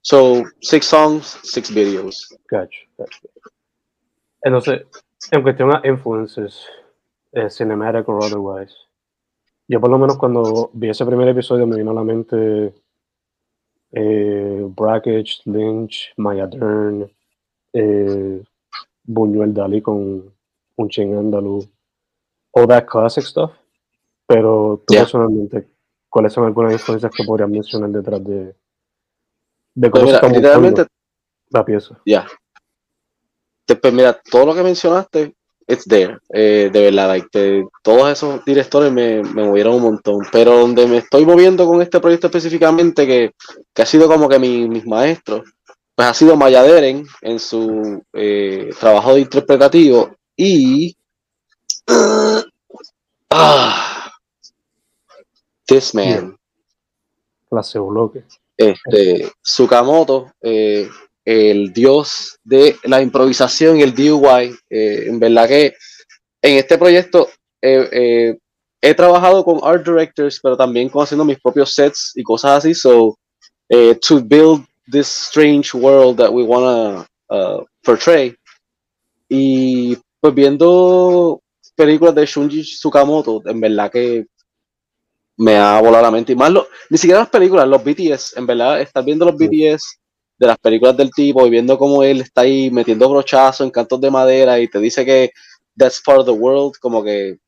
[0.00, 2.26] So, six songs, six videos.
[2.50, 3.18] Gotcha, gotcha.
[4.40, 4.82] Entonces,
[5.30, 6.66] en cuestión a influences,
[7.32, 8.74] eh, cinematic or otherwise,
[9.72, 12.74] yo por lo menos cuando vi ese primer episodio me vino a la mente
[13.92, 17.10] eh, Brackage, Lynch, Maya Dern,
[17.72, 18.42] eh,
[19.04, 20.30] Buñuel Dalí con
[20.76, 21.66] un ching andaluz,
[22.52, 23.52] all that classic stuff.
[24.26, 25.04] Pero tú Yeah.
[25.04, 25.68] personalmente,
[26.10, 28.54] ¿cuáles son algunas influencias que podrías mencionar detrás de,
[29.74, 30.28] de Pues cómo se mira, está
[31.48, 31.98] la pieza?
[32.04, 32.26] ya.
[33.66, 35.34] Después, mira, todo lo que mencionaste,
[35.66, 36.18] it's there.
[36.32, 40.18] Eh, de verdad, like, de- todos esos directores me, me movieron un montón.
[40.32, 43.32] Pero donde me estoy moviendo con este proyecto específicamente, que,
[43.74, 45.42] que ha sido como que mi- mis maestros,
[45.94, 50.96] pues ha sido Maya Deren en su eh, trabajo de interpretativo y.
[53.34, 54.10] Ah,
[55.66, 56.36] this man.
[57.48, 58.24] Clase bloque.
[58.56, 60.88] este, Tsukamoto, eh,
[61.24, 64.56] el dios de la improvisación y el DIY.
[64.70, 65.74] eh, en verdad que
[66.42, 67.28] en este proyecto
[67.62, 68.38] eh, eh,
[68.80, 72.74] he trabajado con art directors, pero también con haciendo mis propios sets y cosas así.
[72.74, 73.16] So,
[73.68, 78.34] eh, to build this strange world that we wanna uh, portray.
[79.28, 81.40] Y pues viendo
[81.76, 84.26] películas de Shunji Tsukamoto, en verdad que
[85.38, 86.32] me ha volado la mente.
[86.32, 89.36] Y más, lo- ni siquiera las películas, los BTS, en verdad, estar viendo los.
[89.36, 89.98] BTS
[90.42, 94.00] de las películas del tipo y viendo cómo él está ahí metiendo brochazos en cantos
[94.00, 95.30] de madera y te dice que
[95.78, 97.38] that's part of the world, como que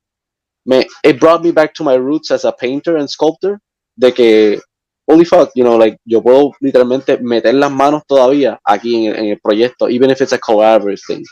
[0.64, 3.60] me, it brought me back to my roots as a painter and sculptor,
[3.96, 4.60] de que,
[5.06, 9.40] holy fuck, you know, like, yo puedo literalmente meter las manos todavía aquí en el,
[9.40, 11.24] proyecto, even if it's a collaborative thing.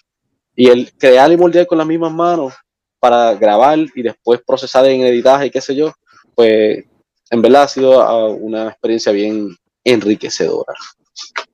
[0.56, 2.52] Y el crear y moldear con las mismas manos
[2.98, 5.92] para grabar y después procesar en editaje y qué sé yo,
[6.34, 6.84] pues
[7.30, 10.74] en verdad ha sido ah, una experiencia bien enriquecedora.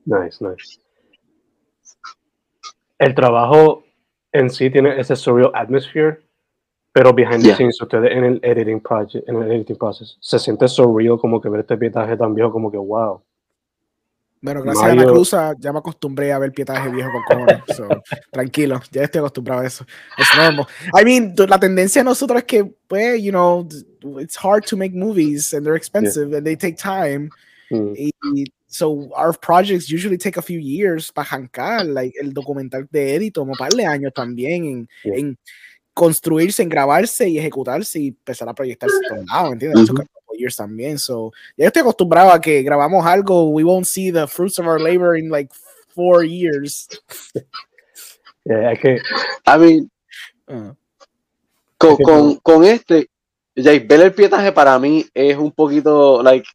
[0.09, 0.81] Nice, nice.
[2.99, 3.85] El trabajo
[4.33, 6.21] en sí tiene ese surreal atmosphere,
[6.93, 7.57] pero behind the Yeah.
[7.57, 11.49] scenes, ustedes en el editing project, en el editing process, se siente surreal como que
[11.49, 13.23] ver este pietaje tan viejo, como que wow.
[14.41, 17.23] Bueno, gracias a Mario- Ana Cruz ah, ya me acostumbré a ver pietaje viejo con
[17.25, 17.63] cojones.
[17.77, 17.89] so,
[18.33, 19.85] tranquilo, ya estoy acostumbrado a eso.
[20.17, 20.67] Es normal.
[21.01, 23.67] I mean, la tendencia de nosotros es que, pues, you know,
[24.21, 27.31] it's hard to make movies and they're expensive and they take time.
[27.71, 28.11] Mm, Y,
[28.69, 33.31] so our projects usually take a few years para arrancar, like el documental de Eddie
[33.33, 35.17] tomó un par de años también en, Yeah.
[35.19, 35.39] en
[35.95, 39.91] construirse, en grabarse y ejecutarse y empezar a proyectarse a todos lados, ¿entiendes?
[39.91, 44.13] A couple years también, so ya estoy acostumbrado a que grabamos algo, we won't see
[44.13, 45.51] the fruits of our labor in like
[45.89, 46.87] four years.
[48.45, 49.01] yeah, que,
[49.47, 49.91] I mean,
[50.51, 50.73] Uh,
[51.77, 53.11] con, con, con este,
[53.55, 56.49] ya, ver el pietaje para mí es un poquito, like,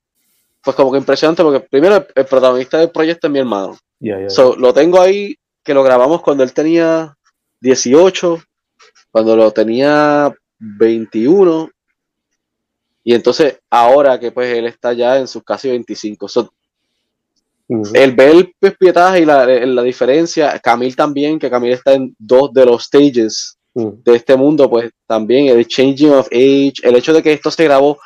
[0.64, 3.78] pues como que impresionante, porque primero el, el protagonista del proyecto es mi hermano.
[3.99, 7.16] yeah, yeah, So, lo tengo ahí, que lo grabamos cuando él tenía
[7.61, 8.41] 18,
[9.11, 11.70] cuando lo tenía 21,
[13.03, 16.28] y entonces ahora que pues él está ya en sus casi 25.
[16.30, 16.53] So,
[17.68, 22.16] el ver el pues, pietaje y la, la diferencia, Camil también, que Camil está en
[22.18, 27.14] dos de los stages de este mundo, pues también el changing of age, el hecho
[27.14, 27.97] de que esto se grabó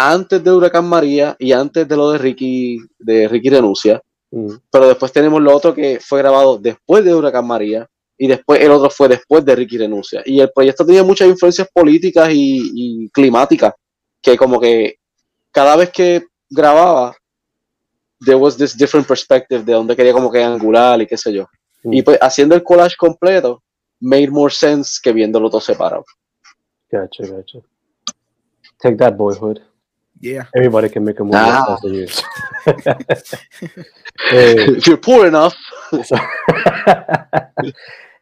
[0.00, 4.86] antes de Huracán María y antes de lo de Ricky, de Ricky Renuncia, mm, pero
[4.86, 8.90] después tenemos lo otro que fue grabado después de Huracán María y después el otro
[8.90, 10.22] fue después de Ricky Renuncia.
[10.24, 13.74] Y el proyecto tenía muchas influencias políticas y, y climáticas,
[14.22, 14.98] que como que
[15.50, 17.16] cada vez que grababa,
[18.24, 21.48] there was this different perspective de donde quería como que angular y qué sé yo.
[21.82, 21.92] mm.
[21.92, 23.64] Y pues haciendo el collage completo,
[23.98, 26.04] made more sense que viéndolo todo separado.
[26.88, 27.58] Gotcha, gotcha.
[28.80, 29.58] Take that boyhood.
[30.20, 30.46] Yeah.
[30.54, 31.76] Everybody can make a movie Ah.
[31.84, 32.22] years.
[34.32, 35.54] Eh, If you're poor enough,
[36.04, 36.16] So-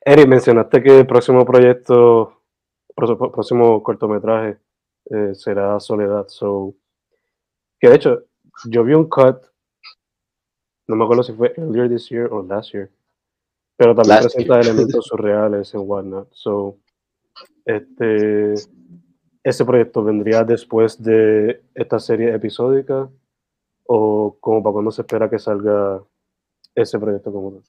[0.05, 2.43] Eric, mencionaste que el próximo proyecto,
[2.95, 4.59] pro- próximo cortometraje
[5.11, 6.27] eh, será Soledad.
[6.29, 6.75] So,
[7.81, 8.23] que de hecho,
[8.67, 9.43] yo vi un cut,
[10.87, 12.91] no me acuerdo si fue earlier this year o last year,
[13.77, 14.67] pero también Last presenta year.
[14.67, 16.29] elementos surreales en whatnot.
[16.33, 16.79] So,
[17.65, 18.55] este,
[19.47, 23.09] ese proyecto vendría después de esta serie episódica
[23.87, 26.03] o como para cuando se espera que salga
[26.75, 27.63] ese proyecto como tal.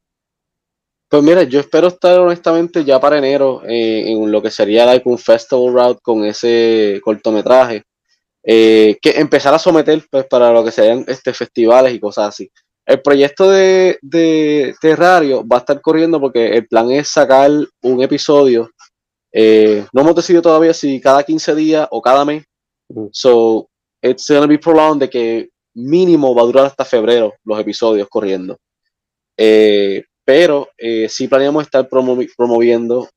[1.07, 5.07] Pues mira, yo espero estar honestamente ya para enero eh, en lo que sería like,
[5.07, 7.83] un festival route con ese cortometraje.
[8.43, 12.49] eh, que empezar a someter pues, para lo que sean este, festivales y cosas así.
[12.87, 17.51] El proyecto de, de Terrario va a estar corriendo porque el plan es sacar
[17.83, 18.71] un episodio.
[19.31, 22.43] Eh, no hemos decidido todavía si cada 15 días o cada mes.
[22.89, 23.07] Mm.
[23.11, 23.69] So,
[24.01, 28.57] it's gonna be prolonged de que mínimo va a durar hasta febrero los episodios corriendo.
[29.37, 33.07] Eh, pero eh, sí planeamos estar promovi- promoviendo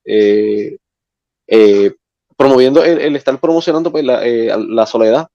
[2.36, 5.26] promoviendo el, el estar promocionando pues, la, la soledad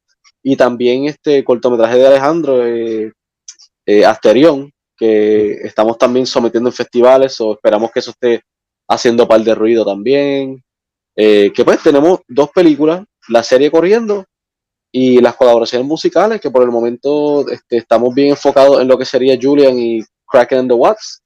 [0.42, 2.64] y también este cortometraje de Alejandro
[4.08, 8.42] Asterión que estamos también sometiendo en festivales o esperamos que eso esté
[8.88, 10.64] haciendo par de ruido también.
[11.16, 14.26] Eh, que pues tenemos dos películas la serie corriendo
[14.92, 19.06] y las colaboraciones musicales que por el momento este, estamos bien enfocados en lo que
[19.06, 21.24] sería Julian y Kraken and the Watts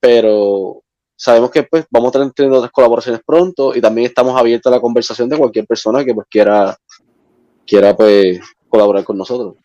[0.00, 0.82] pero
[1.16, 4.76] sabemos que pues vamos a tener teniendo otras colaboraciones pronto y también estamos abiertos a
[4.76, 6.76] la conversación de cualquier persona que pues quiera
[7.66, 9.56] quiera pues colaborar con nosotros.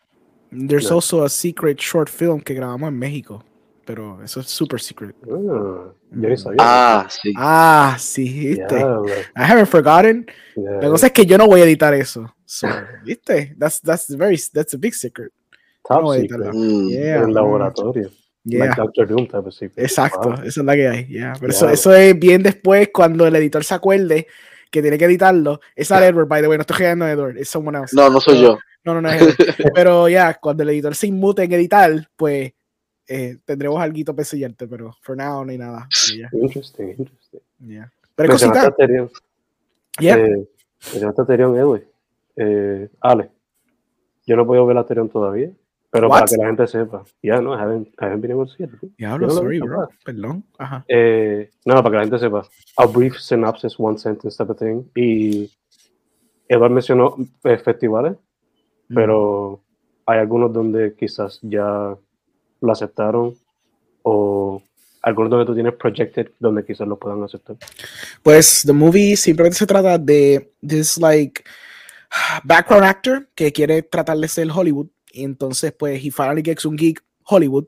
[0.50, 3.42] There's also a secret short film que grabamos en México,
[3.84, 5.14] pero eso es super secret.
[5.24, 6.56] Ah, yo ni sabía.
[6.60, 7.32] Ah, sí.
[7.36, 8.76] Ah, sí, viste.
[8.76, 10.26] Diablo, I haven't forgotten.
[10.56, 10.80] yeah.
[10.82, 12.34] La cosa es que yo no voy a editar eso.
[12.44, 12.66] So,
[13.04, 13.54] ¿Viste?
[13.58, 15.32] That's, that's, very, that's a big secret.
[15.88, 16.52] Top no voy a secret.
[16.52, 16.88] Mm.
[16.88, 18.10] Yeah, en el mm, laboratorio.
[18.44, 18.66] yeah.
[18.66, 19.84] Like Doctor Doom type of secret.
[19.84, 20.42] Exacto, Wow.
[20.44, 21.06] esa es la que hay.
[21.06, 21.32] yeah.
[21.38, 21.74] Pero eso, Yeah.
[21.74, 24.26] eso es bien después cuando el editor se acuerde
[24.70, 25.60] que tiene que editarlo.
[25.76, 27.94] Es a Edward, by the way, no estoy quedando en Edward, es someone else.
[27.94, 28.58] No, no soy yo.
[28.84, 29.36] No, no, no es Edward.
[29.74, 32.52] Pero ya, cuando el editor se inmute en editar, pues
[33.14, 35.88] eh, tendremos algo para enseñarte, pero for now no hay nada.
[36.14, 37.40] Yeah, Interesting, interesting.
[37.60, 37.90] yeah.
[38.14, 38.72] Pero hay Mencionaste cositas.
[38.72, 39.10] a Tyrion.
[40.00, 40.16] Yeah.
[40.18, 41.84] Eh, a Tyrion Edward.
[42.36, 43.30] Eh, Ale,
[44.26, 45.50] yo no puedo ver a Tyrion todavía,
[45.90, 46.20] pero What?
[46.20, 47.04] para que la gente sepa.
[47.22, 48.70] Ya, no, haven't, haven't been able to see it.
[48.96, 49.88] Diablo, no sorry, bro.
[50.04, 50.44] Perdón.
[50.58, 50.84] Ajá.
[50.88, 52.46] Eh, no, para que la gente sepa.
[52.78, 54.84] A brief synopsis, one sentence type of thing.
[54.96, 55.50] Y
[56.48, 58.16] Edward mencionó eh, festivales,
[58.88, 58.94] Mm.
[58.94, 59.62] pero
[60.06, 61.96] hay algunos donde quizás ya
[62.62, 63.36] lo aceptaron
[64.02, 64.62] o
[65.02, 67.56] algunos donde tú tienes projected donde quizás lo puedan aceptar.
[68.22, 71.42] Pues the movie simplemente se trata de this like
[72.44, 76.78] background actor que quiere tratar de ser Hollywood y entonces pues he finally gets un
[76.78, 77.66] gig Hollywood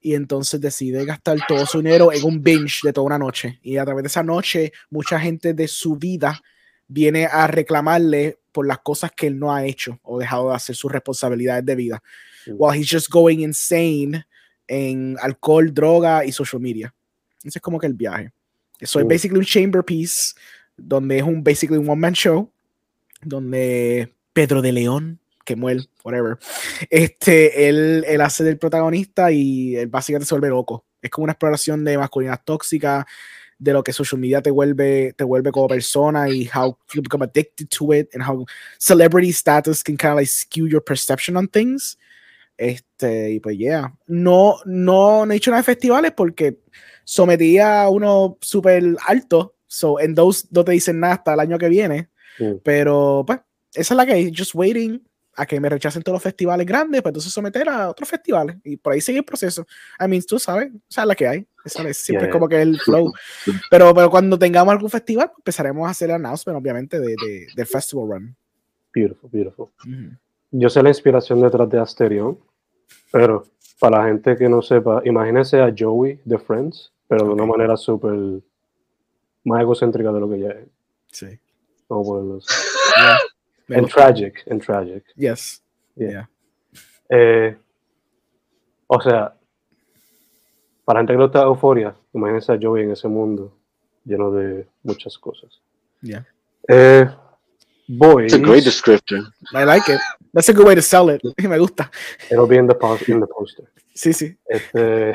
[0.00, 3.76] y entonces decide gastar todo su dinero en un binge de toda una noche y
[3.78, 6.42] a través de esa noche mucha gente de su vida
[6.86, 10.76] viene a reclamarle por las cosas que él no ha hecho o dejado de hacer
[10.76, 12.02] sus responsabilidades de vida
[12.46, 12.56] Mm.
[12.58, 14.24] while he's just going insane
[14.68, 16.94] en alcohol, droga y social media.
[17.42, 18.30] Ese es como que el viaje.
[18.78, 20.34] Eso es basically un chamber piece,
[20.76, 22.50] donde es un basically un one man show,
[23.22, 26.38] donde Pedro de León, que muere, whatever,
[26.90, 30.84] este, él, él hace del protagonista y él básicamente se vuelve loco.
[31.00, 33.06] Es como una exploración de masculinidad tóxica,
[33.58, 37.24] de lo que social media te vuelve, te vuelve como persona y how you become
[37.24, 38.44] addicted to it and how
[38.78, 41.96] celebrity status can kind of like skew your perception on things.
[42.56, 46.60] Este, y pues yeah, no, no, no he hecho nada de festivales porque
[47.04, 51.58] sometía a uno súper alto, so en those no te dicen nada hasta el año
[51.58, 52.54] que viene, Mm.
[52.64, 53.38] pero pues
[53.74, 55.00] esa es la que hay, just waiting
[55.36, 58.76] a que me rechacen todos los festivales grandes, pues entonces someter a otros festivales y
[58.76, 59.66] por ahí sigue el proceso.
[60.00, 62.32] I mean, tú sabes, esa es la que hay, esa es siempre Yeah.
[62.32, 63.12] como que el flow.
[63.70, 67.66] Pero, pero cuando tengamos algún festival, empezaremos a hacer el announcement, obviamente, de, de, del
[67.66, 68.36] festival run.
[68.92, 69.66] Beautiful, beautiful.
[69.84, 70.16] Ujú.
[70.56, 72.38] Yo sé la inspiración detrás de Asterion,
[73.10, 73.44] pero
[73.80, 77.76] para la gente que no sepa, imagínense a Joey de Friends, pero de una manera
[77.76, 78.40] súper
[79.42, 80.68] más egocéntrica de lo que ya es.
[81.10, 81.26] Sí.
[81.88, 82.54] Ponerlo así.
[83.66, 83.80] Yeah.
[83.80, 83.96] Gusta.
[83.96, 85.04] tragic, en tragic.
[85.16, 85.60] Yes.
[85.96, 86.10] Yeah.
[86.10, 86.30] Yeah.
[87.08, 87.56] Eh,
[88.86, 89.34] o sea,
[90.84, 93.56] para la gente que no está euforia, imagínense a Joey en ese mundo
[94.04, 95.60] lleno de muchas cosas.
[96.00, 96.24] Yeah.
[96.68, 97.08] Eh,
[97.88, 99.26] boys, It's a great description.
[99.54, 100.00] I like it.
[100.32, 101.22] That's a good way to sell it.
[101.38, 101.90] Me gusta.
[102.30, 103.64] it'll be in the, pos- in the poster.
[103.94, 104.36] Sí, sí.
[104.48, 105.14] Este,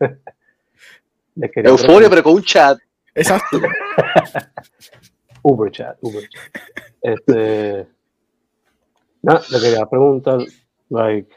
[1.64, 2.78] Euforia, pero con un chat.
[3.14, 3.60] Exacto.
[5.44, 6.62] Uber chat, Uber chat.
[7.02, 7.86] Este,
[9.22, 10.40] nada, le quería preguntar,
[10.90, 11.28] like,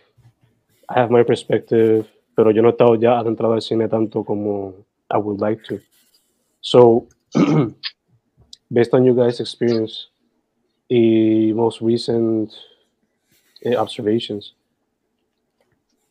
[0.89, 2.05] I have my perspective,
[2.35, 5.79] pero yo no he estado ya adentrado al cine tanto como I would like to.
[6.61, 7.07] So,
[8.69, 10.10] based on you guys' experience
[10.93, 12.51] y most recent
[13.61, 14.57] eh, observations,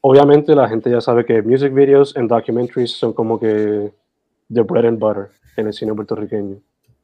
[0.01, 3.93] obviamente la gente ya sabe que music videos and documentaries son como que
[4.49, 5.29] the bread and butter
[5.59, 6.63] en el cine puertorriqueño.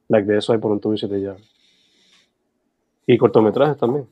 [0.09, 1.43] Like de eso hay por un tubo y siete llaves.
[3.07, 4.07] Y cortometrajes también.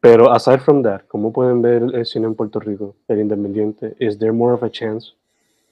[0.00, 3.94] Pero aside from that, ¿cómo pueden ver el cine en Puerto Rico, el independiente?
[3.98, 5.08] ¿Is there more of a chance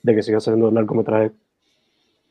[0.02, 1.32] de que siga saliendo largometrajes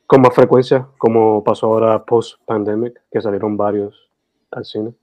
[0.06, 4.11] con más frecuencia, como pasó ahora post-pandemic, que salieron varios
[4.52, 4.94] al cine?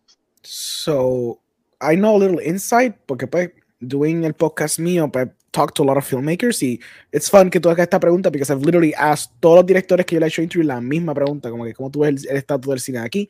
[0.43, 1.39] So,
[1.81, 5.85] I know a little insight, porque pues, doing el podcast mío, pues, talk to a
[5.85, 6.79] lot of filmmakers y
[7.11, 10.15] it's fun que tú hagas esta pregunta because I've literally asked todos los directores que
[10.15, 12.69] yo le he hecho interview la misma pregunta, como que cómo tú ves el, estatus
[12.69, 13.29] del cine aquí.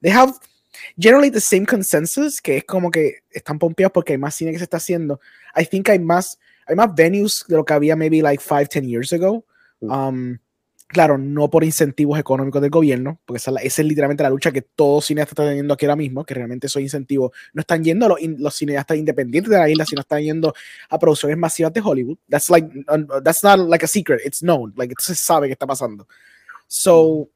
[0.00, 0.34] They have
[0.98, 4.58] generally the same consensus, que es como que están pompeados porque hay más cine que
[4.58, 5.20] se está haciendo.
[5.56, 8.84] I think hay más, hay más venues de lo que había maybe like 5, 10
[8.86, 9.44] years ago.
[9.80, 10.38] Um,
[10.92, 15.00] claro, no por incentivos económicos del gobierno, porque esa, es literalmente la lucha que todo
[15.00, 18.18] cineasta está teniendo aquí ahora mismo, que realmente esos incentivos no están yendo a los,
[18.38, 20.52] los, cineastas independientes de la isla, sino están yendo
[20.88, 22.18] a producciones masivas de Hollywood.
[22.28, 22.68] That's like,
[23.22, 26.08] that's not like a secret, it's known, like, se sabe que está pasando.
[26.66, 27.28] So,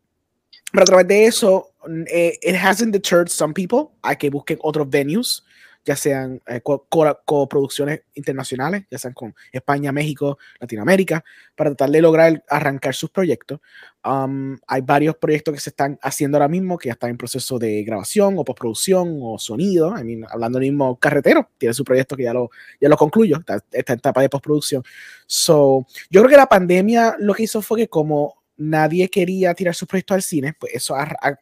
[0.73, 1.71] pero a través de eso,
[2.09, 5.44] eh, it hasn't deterred some people a que busquen otros venues,
[5.85, 11.25] ya sean eh, coproducciones co internacionales, ya sean con España, México, Latinoamérica,
[11.55, 13.61] para tratar de lograr arrancar sus proyectos.
[14.05, 17.59] Um, hay varios proyectos que se están haciendo ahora mismo, que ya están en proceso
[17.59, 19.99] de grabación o postproducción o sonido.
[19.99, 23.39] I mean, hablando del mismo carretero, tiene su proyecto que ya lo, ya lo concluyó,
[23.39, 24.83] está, está en etapa de postproducción.
[25.27, 29.75] So, yo creo que la pandemia lo que hizo fue que como nadie quería tirar
[29.75, 30.95] sus proyectos al cine, pues eso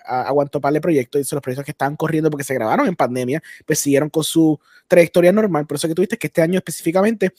[0.05, 3.43] aguantó para el proyecto y los proyectos que estaban corriendo porque se grabaron en pandemia,
[3.67, 4.59] pues siguieron con su
[4.89, 5.67] trayectoria normal.
[5.67, 7.33] Por eso que tuviste que este año específicamente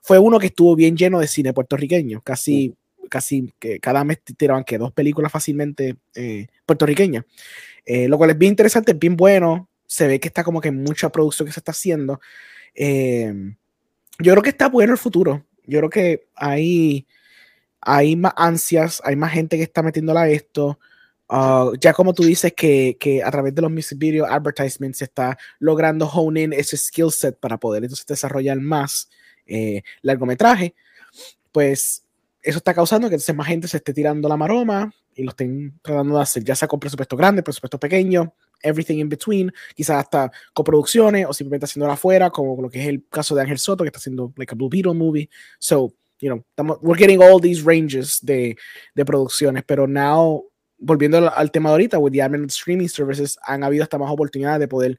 [0.00, 2.74] fue uno que estuvo bien lleno de cine puertorriqueño, casi,
[3.10, 7.24] casi que cada mes tiraban que dos películas fácilmente eh, puertorriqueñas,
[7.84, 10.70] eh, lo cual es bien interesante, es bien bueno, se ve que está como que
[10.70, 12.20] mucha producción que se está haciendo.
[12.74, 13.32] Eh,
[14.18, 17.06] yo creo que está bueno el futuro, yo creo que hay
[17.88, 20.80] hay más ansias, hay más gente que está metiéndola a esto.
[21.28, 25.04] Uh, ya como tú dices que, que, a través de los music video advertisements se
[25.04, 29.08] está logrando hone in ese skill set para poder entonces desarrollar más
[29.46, 30.74] eh, largometraje,
[31.52, 32.04] pues
[32.42, 35.78] eso está causando que entonces más gente se esté tirando la maroma y lo estén
[35.80, 40.32] tratando de hacer, ya sea con presupuesto grande, presupuesto pequeño, everything in between, quizás hasta
[40.52, 43.88] coproducciones o simplemente haciéndolo afuera, como lo que es el caso de Ángel Soto, que
[43.88, 45.30] está haciendo like a Blue Beetle movie.
[45.60, 48.56] So, you know, estamos, we're getting all these ranges de,
[48.94, 50.44] de producciones, pero now,
[50.78, 53.98] volviendo al, al, tema de ahorita, with the advent of streaming services, han habido hasta
[53.98, 54.98] más oportunidades de poder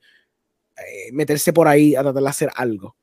[0.77, 2.95] eh, meterse por ahí a tratar de hacer algo.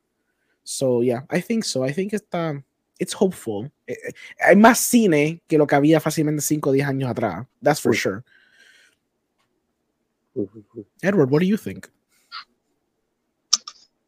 [0.63, 1.85] So, yeah, I think so.
[1.85, 2.63] I think está,
[2.99, 3.71] it's hopeful.
[3.87, 7.47] Eh, eh, hay más cine que lo que había fácilmente 5 o 10 años atrás.
[7.63, 8.23] That's for sure.
[11.03, 11.87] Edward, what do you think?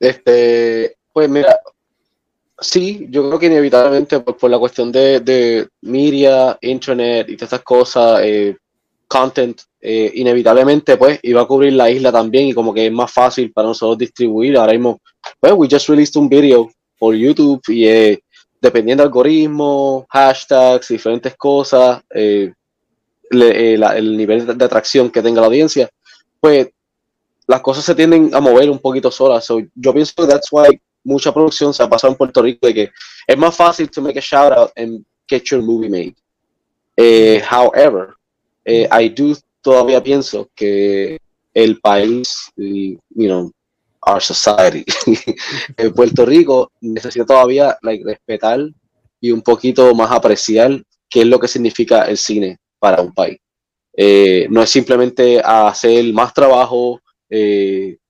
[0.01, 1.61] Este, pues mira,
[2.59, 7.53] Sí, yo creo que inevitablemente por, por la cuestión de, de, media, internet y todas
[7.53, 8.57] estas cosas, eh,
[9.09, 13.13] content, eh, inevitablemente pues iba a cubrir la isla también y como que es más
[13.13, 14.57] fácil para nosotros distribuir.
[14.57, 15.01] Ahora mismo,
[15.39, 18.23] pues we just released un video por YouTube y eh,
[18.61, 22.53] dependiendo del algoritmo, hashtags, diferentes cosas, eh,
[23.31, 25.89] el nivel de, de, atracción que tenga la audiencia,
[26.41, 26.69] pues
[27.47, 29.45] las cosas se tienden a mover un poquito solas.
[29.45, 32.75] So, yo pienso que that's why mucha producción se ha pasado en Puerto Rico de
[32.75, 32.91] que
[33.27, 36.15] es más fácil to make a shout out and get your movie made.
[36.97, 38.15] Eh, however,
[38.65, 41.19] eh, I do todavía pienso que
[41.55, 43.53] el país, you know,
[44.03, 44.85] our society,
[45.77, 48.61] en Puerto Rico necesita todavía like, respetar
[49.21, 53.39] y un poquito más apreciar qué es lo que significa el cine para un país.
[53.97, 57.01] Eh, no es simplemente hacer más trabajo,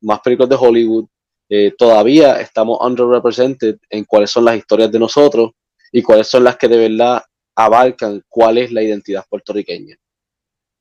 [0.01, 1.07] más películas de Hollywood,
[1.49, 5.53] eh, todavía estamos underrepresented en cuáles son las historias de nosotros
[5.93, 7.23] y cuáles son las que de verdad
[7.55, 9.97] abarcan cuál es la identidad puertorriqueña.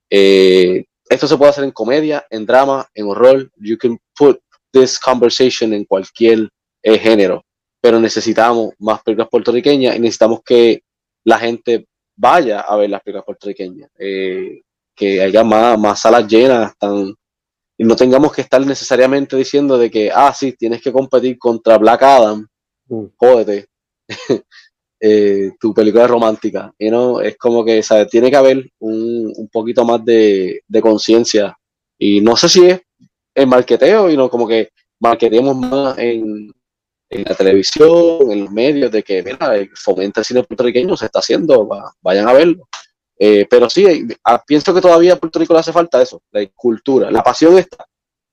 [0.09, 3.49] Eh, esto se puede hacer en comedia, en drama, en horror.
[3.57, 4.39] You can put
[4.71, 6.49] this conversation en cualquier
[6.83, 7.43] eh, género,
[7.79, 10.81] pero necesitamos más películas puertorriqueñas y necesitamos que
[11.23, 14.61] la gente vaya a ver las películas puertorriqueñas, eh,
[14.95, 17.13] que haya más, más salas llenas, tan,
[17.77, 21.77] y no tengamos que estar necesariamente diciendo de que, ah, sí, tienes que competir contra
[21.77, 22.47] Black Adam,
[22.87, 23.05] mm.
[23.17, 23.67] jódete,
[24.99, 26.73] eh, tu película romántica.
[26.79, 27.19] You know?
[27.19, 28.09] Es como que, ¿sabes?
[28.09, 31.57] Tiene que haber un, un poquito más de, de conciencia.
[31.97, 32.81] Y no sé si es
[33.33, 34.69] el marqueteo, y no como que
[34.99, 36.51] marqueteemos más en,
[37.09, 41.19] en, la televisión, en los medios, de que, mira, fomenta el cine puertorriqueño, se está
[41.19, 42.67] haciendo, va, vayan a verlo.
[43.17, 46.45] Eh, pero sí, ah, pienso que todavía a Puerto Rico le hace falta eso, la
[46.53, 47.09] cultura.
[47.11, 47.85] La pasión está,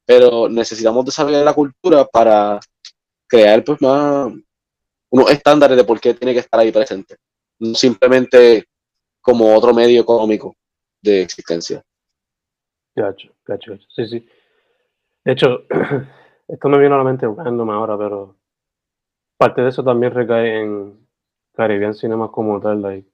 [0.04, 2.58] pero necesitamos desarrollar la cultura para
[3.28, 4.32] crear pues más
[5.10, 7.16] unos estándares de por qué tiene que estar ahí presente.
[7.58, 8.64] No simplemente
[9.20, 10.56] como otro medio económico
[11.00, 11.82] de existencia.
[12.94, 13.86] Gacho, gacho, gacho.
[13.94, 14.26] Sí, sí.
[15.24, 15.64] De hecho,
[16.48, 18.36] esto me viene a la mente random ahora, pero
[19.36, 21.06] parte de eso también recae en
[21.54, 22.82] Caribbean Cinema como tal.
[22.82, 23.11] Like,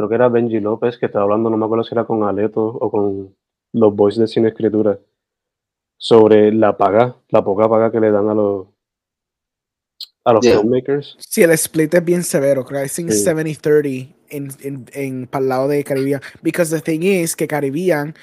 [0.00, 2.64] creo que era Benji López que estaba hablando, no me acuerdo si era con Aleto
[2.64, 3.36] o con
[3.72, 4.98] los boys de Cine Escritura,
[5.98, 8.66] sobre la paga, la poca paga que le dan a los
[10.24, 10.58] a los Yeah.
[10.60, 11.16] filmmakers.
[11.18, 12.64] Sí, el split es bien severo.
[12.64, 13.24] Creo que I think Sí.
[13.24, 16.20] 70-30 en, en, en, para el lado de Caribbean.
[16.42, 18.14] Because the thing is que Caribbean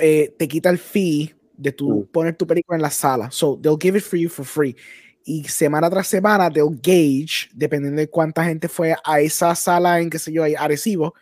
[0.00, 2.06] eh, te quita el fee de tu Mm.
[2.06, 3.30] poner tu película en la sala.
[3.30, 4.74] So they'll give it for you for free.
[5.24, 10.10] Y semana tras semana they'll gauge, dependiendo de cuánta gente fue a esa sala en,
[10.10, 11.14] qué sé yo, Arecibo.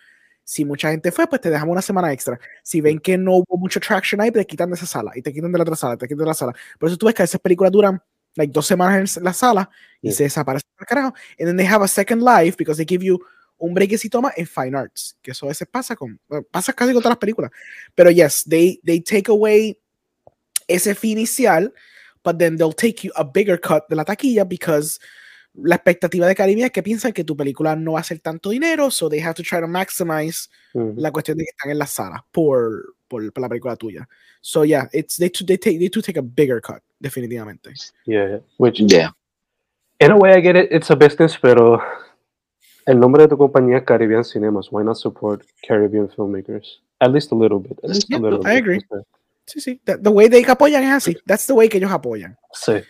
[0.44, 2.38] Si mucha gente fue, pues te dejamos una semana extra.
[2.62, 5.32] Si ven que no hubo mucho traction ahí, te quitan de esa sala y te
[5.32, 6.54] quitan de la otra sala, te quitan de la sala.
[6.78, 8.00] Por eso tú ves que esas películas duran
[8.34, 9.68] like dos semanas en la sala
[10.00, 10.18] y Sí.
[10.18, 11.08] se desaparecen al carajo.
[11.38, 13.18] And then they have a second life because they give you
[13.58, 16.18] un breakcito más en Fine Arts, que eso a veces pasa con,
[16.50, 17.50] pasa casi con todas las películas.
[17.94, 19.78] Pero yes, they, they take away
[20.68, 21.74] ese fee inicial,
[22.24, 24.98] but then they'll take you a bigger cut de la taquilla because
[25.54, 28.50] la expectativa de Caribe es que piensan que tu película no va a hacer tanto
[28.50, 30.94] dinero, so they have to try to maximize Ujú.
[30.96, 34.08] la cuestión de que están en la sala por, por, por la película tuya.
[34.40, 37.72] So yeah, it's they, to- they, take, they do take a bigger cut, definitivamente.
[38.06, 38.38] Yeah, yeah.
[38.58, 39.10] Which, Yeah.
[40.00, 40.68] in a way, I get it.
[40.70, 41.80] It's a business, pero
[42.86, 44.68] el nombre de tu compañía es Caribbean Cinemas.
[44.70, 46.80] Why not support Caribbean filmmakers?
[47.00, 47.78] At least a little bit.
[47.82, 48.58] At least Yeah, a little I bit.
[48.62, 48.80] agree.
[49.48, 49.80] Sí, sí.
[49.84, 51.16] The, the way they apoyan es así.
[51.26, 52.36] That's the way que ellos apoyan.
[52.52, 52.84] Sí, Esa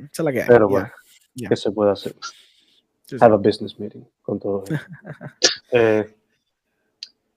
[0.00, 0.90] es la que pero bueno,
[1.34, 1.50] yeah.
[1.50, 2.14] ¿qué se puede hacer?
[3.04, 3.18] Sí, sí.
[3.20, 4.64] Have a business meeting con todo.
[5.72, 6.14] eh,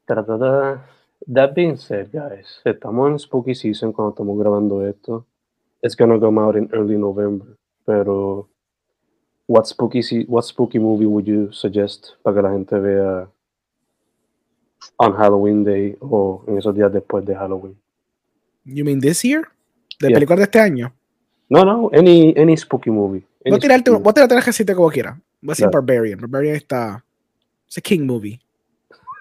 [0.05, 0.86] ta, ta, ta.
[1.27, 5.27] That being said, guys, estamos en spooky season cuando estamos grabando esto.
[5.84, 7.57] It's gonna come out in early November.
[7.86, 8.49] Pero,
[9.47, 13.29] what spooky, what spooky movie would you suggest para que la gente vea
[14.97, 17.80] on Halloween Day o en esos días después de Halloween?
[18.66, 19.43] You mean this year?
[19.99, 20.16] ¿De Yeah.
[20.16, 20.93] películas de este año?
[21.49, 23.20] No, no, any, any spooky movie.
[23.43, 25.20] Voy Any a tirarte, voy a tirarte la receta como quiera.
[25.41, 25.68] Voy a decir.
[25.72, 26.20] Barbarian.
[26.20, 27.03] Barbarian está.
[27.68, 28.39] Es a king movie.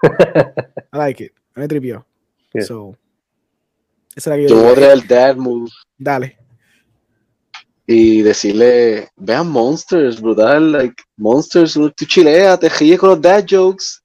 [0.92, 1.32] I like it.
[1.54, 2.06] Me tripió.
[2.52, 2.64] Yeah.
[2.64, 2.96] So.
[4.14, 6.36] Esa es la que yo Yo voy a traer dad move Dale.
[7.86, 14.00] y decirle, vean Monsters, brutal, like, Monsters, tú chileas, te ríes con los dad jokes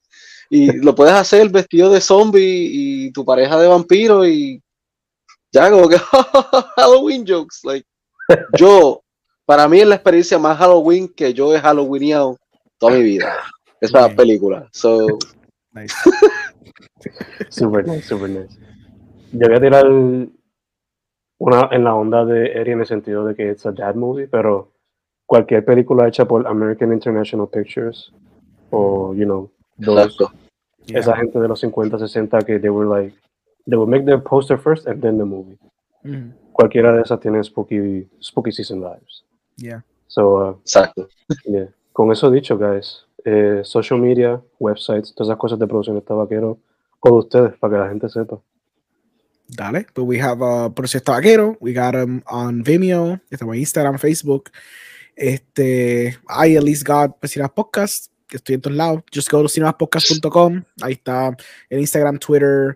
[0.49, 4.61] y lo puedes hacer vestido de zombie y tu pareja de vampiro y
[5.55, 5.97] ya como que
[6.75, 7.87] Halloween jokes, like,
[8.57, 9.01] yo,
[9.45, 12.37] para mí es la experiencia más Halloween que yo he Halloweeneado
[12.77, 13.37] toda mi vida,
[13.79, 14.15] esa Bien.
[14.17, 15.07] película, so,
[15.71, 15.93] Nice.
[17.49, 18.57] Super nice, super nice.
[19.31, 23.51] Yo voy a tirar una en la onda de Eri en el sentido de que
[23.51, 24.71] it's a dad movie, pero
[25.25, 28.11] cualquier película hecha por American International Pictures
[28.71, 30.31] o, you know, those, exacto.
[30.85, 30.99] Yeah.
[30.99, 33.17] esa gente de los 50, 60 que they were like,
[33.67, 35.57] they would make the poster first and then the movie.
[36.03, 36.33] Mhm.
[36.53, 39.23] Cualquiera de esas tiene spooky, spooky season vibes.
[39.57, 39.81] Yeah.
[40.07, 41.09] So, uh, exacto.
[41.45, 41.67] yeah.
[41.91, 46.59] Con eso dicho, guys, eh, social media, websites, todas esas cosas de producción de tabaquero,
[46.99, 48.39] con ustedes, para que la gente sepa.
[49.47, 49.85] Dale.
[49.93, 51.55] But we have uh, Proyecto Vaquero.
[51.59, 53.19] We got him on Vimeo.
[53.29, 54.51] Estamos en Instagram, Facebook.
[55.15, 59.03] Este, I at least got Cinemas Podcast, que estoy en todos lados.
[59.13, 60.63] Just go to cinemaspodcast.com.
[60.81, 61.35] Ahí está
[61.69, 62.75] en Instagram, Twitter,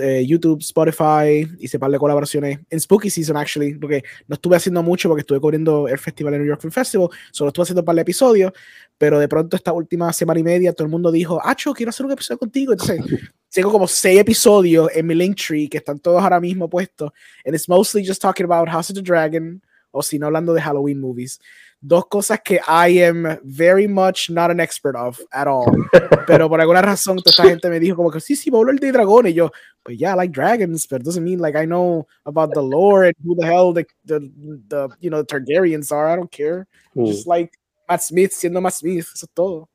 [0.00, 1.48] eh, YouTube, Spotify.
[1.58, 5.40] Hice par de colaboraciones en Spooky Season, actually, porque no estuve haciendo mucho porque estuve
[5.40, 7.08] cubriendo el festival de New York Film Festival.
[7.30, 8.52] Solo estuve haciendo un par de episodios,
[8.98, 12.06] pero de pronto esta última semana y media todo el mundo dijo, Acho, quiero hacer
[12.06, 12.72] un episodio contigo.
[12.72, 13.00] Entonces,
[13.50, 17.10] tengo como seis episodios en mi link tree que están todos ahora mismo puestos.
[17.44, 20.60] And it's mostly just talking about House of the Dragon o si no hablando de
[20.60, 21.40] Halloween movies.
[21.80, 25.64] Dos cosas que I am very much not an expert of at all.
[26.26, 28.60] Pero por alguna razón toda esta gente me dijo como que sí, sí, voy a
[28.62, 29.32] hablar de dragones.
[29.32, 29.50] Y yo,
[29.82, 33.06] pues yeah, I like dragons, but it doesn't mean like I know about the lore
[33.06, 34.20] and who the hell the, the,
[34.68, 36.08] the you know, Targaryens are.
[36.08, 36.66] I don't care.
[36.94, 37.06] Mm.
[37.06, 37.50] Just like
[37.88, 39.08] Matt Smith siendo Matt Smith.
[39.14, 39.68] Eso es todo.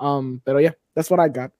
[0.00, 1.52] Um, pero yeah, that's what I got.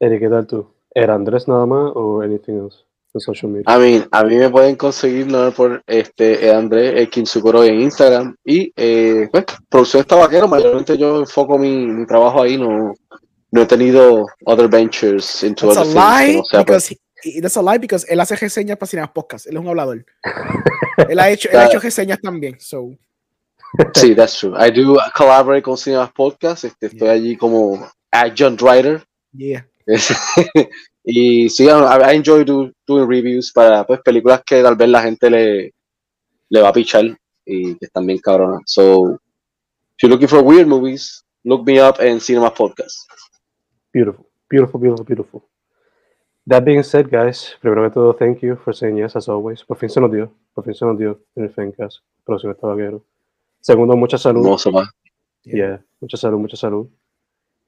[0.00, 0.66] Eric, ¿qué tal tú?
[0.94, 2.84] ¿Era Andrés nada más o anything else
[3.14, 3.64] en social media?
[3.66, 5.50] A mí, a mí me pueden conseguir ¿no?
[5.52, 11.20] por este eh, Andrés eh, Kinsukuro en Instagram y eh, pues, producción tabaquero, mayormente yo
[11.20, 12.94] enfoco mi, mi trabajo ahí, no,
[13.50, 16.66] no he tenido other ventures into That's a other things que lie no sea, pues,
[16.66, 19.46] because he, that's a lie because él hace reseñas para Cinemas Podcast.
[19.46, 20.04] Él es un hablador.
[21.08, 22.58] él ha hecho, él ha hecho reseñas también.
[22.60, 22.90] So,
[23.94, 24.54] Sí, that's true.
[24.58, 26.64] I do collaborate con Cinemas Podcast.
[26.64, 27.12] Este, estoy Yeah.
[27.12, 29.04] allí como adjunct writer.
[29.32, 29.64] Yeah.
[31.10, 35.02] y sí, I, I enjoy do- doing reviews para pues, películas que tal vez la
[35.02, 35.74] gente le,
[36.48, 37.04] le va a pichar
[37.44, 38.62] y que están bien cabronas.
[38.66, 43.10] So, if you're looking for weird movies, look me up en Cinemas Podcast.
[43.92, 45.42] Beautiful, beautiful, beautiful, beautiful.
[46.46, 49.62] That being said, guys, primero que todo, thank you for saying yes as always.
[49.64, 53.04] Por fin se nos dio, por fin se nos dio en el Fencast, próximo Tabaguero.
[53.60, 54.44] Segundo, mucha salud.
[54.44, 54.88] Hermoso, pa.
[55.42, 56.88] Yeah, mucha salud, mucha salud.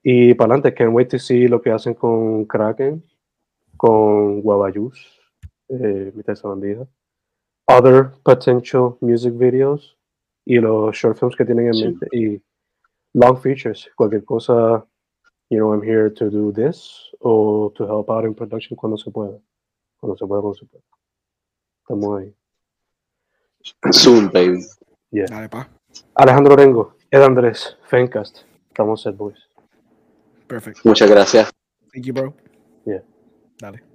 [0.03, 3.05] Y para adelante, can't wait to see lo que hacen con Kraken,
[3.83, 4.95] con Guabayus,
[5.69, 6.87] eh, mitad de esa bandija.
[7.67, 9.99] Other potential music videos
[10.45, 11.85] y los short films que tienen en Sí.
[11.87, 12.43] mente y
[13.15, 14.87] long features, cualquier cosa,
[15.51, 19.11] you know, I'm here to do this o to help out in production cuando se
[19.11, 19.37] pueda.
[19.99, 20.85] Cuando se pueda, cuando se pueda.
[21.83, 22.35] Estamos ahí.
[23.91, 24.65] Soon, baby.
[25.11, 25.27] Yeah.
[25.29, 25.69] Dale, pa.
[26.15, 28.45] Alejandro Rengo, Ed Andrés, Fencast.
[28.69, 29.39] Estamos set, boys.
[30.47, 30.85] Perfect.
[30.85, 31.51] Muchas gracias.
[31.93, 32.33] Thank you, bro.
[32.87, 33.03] Yeah.
[33.59, 33.92] Dale.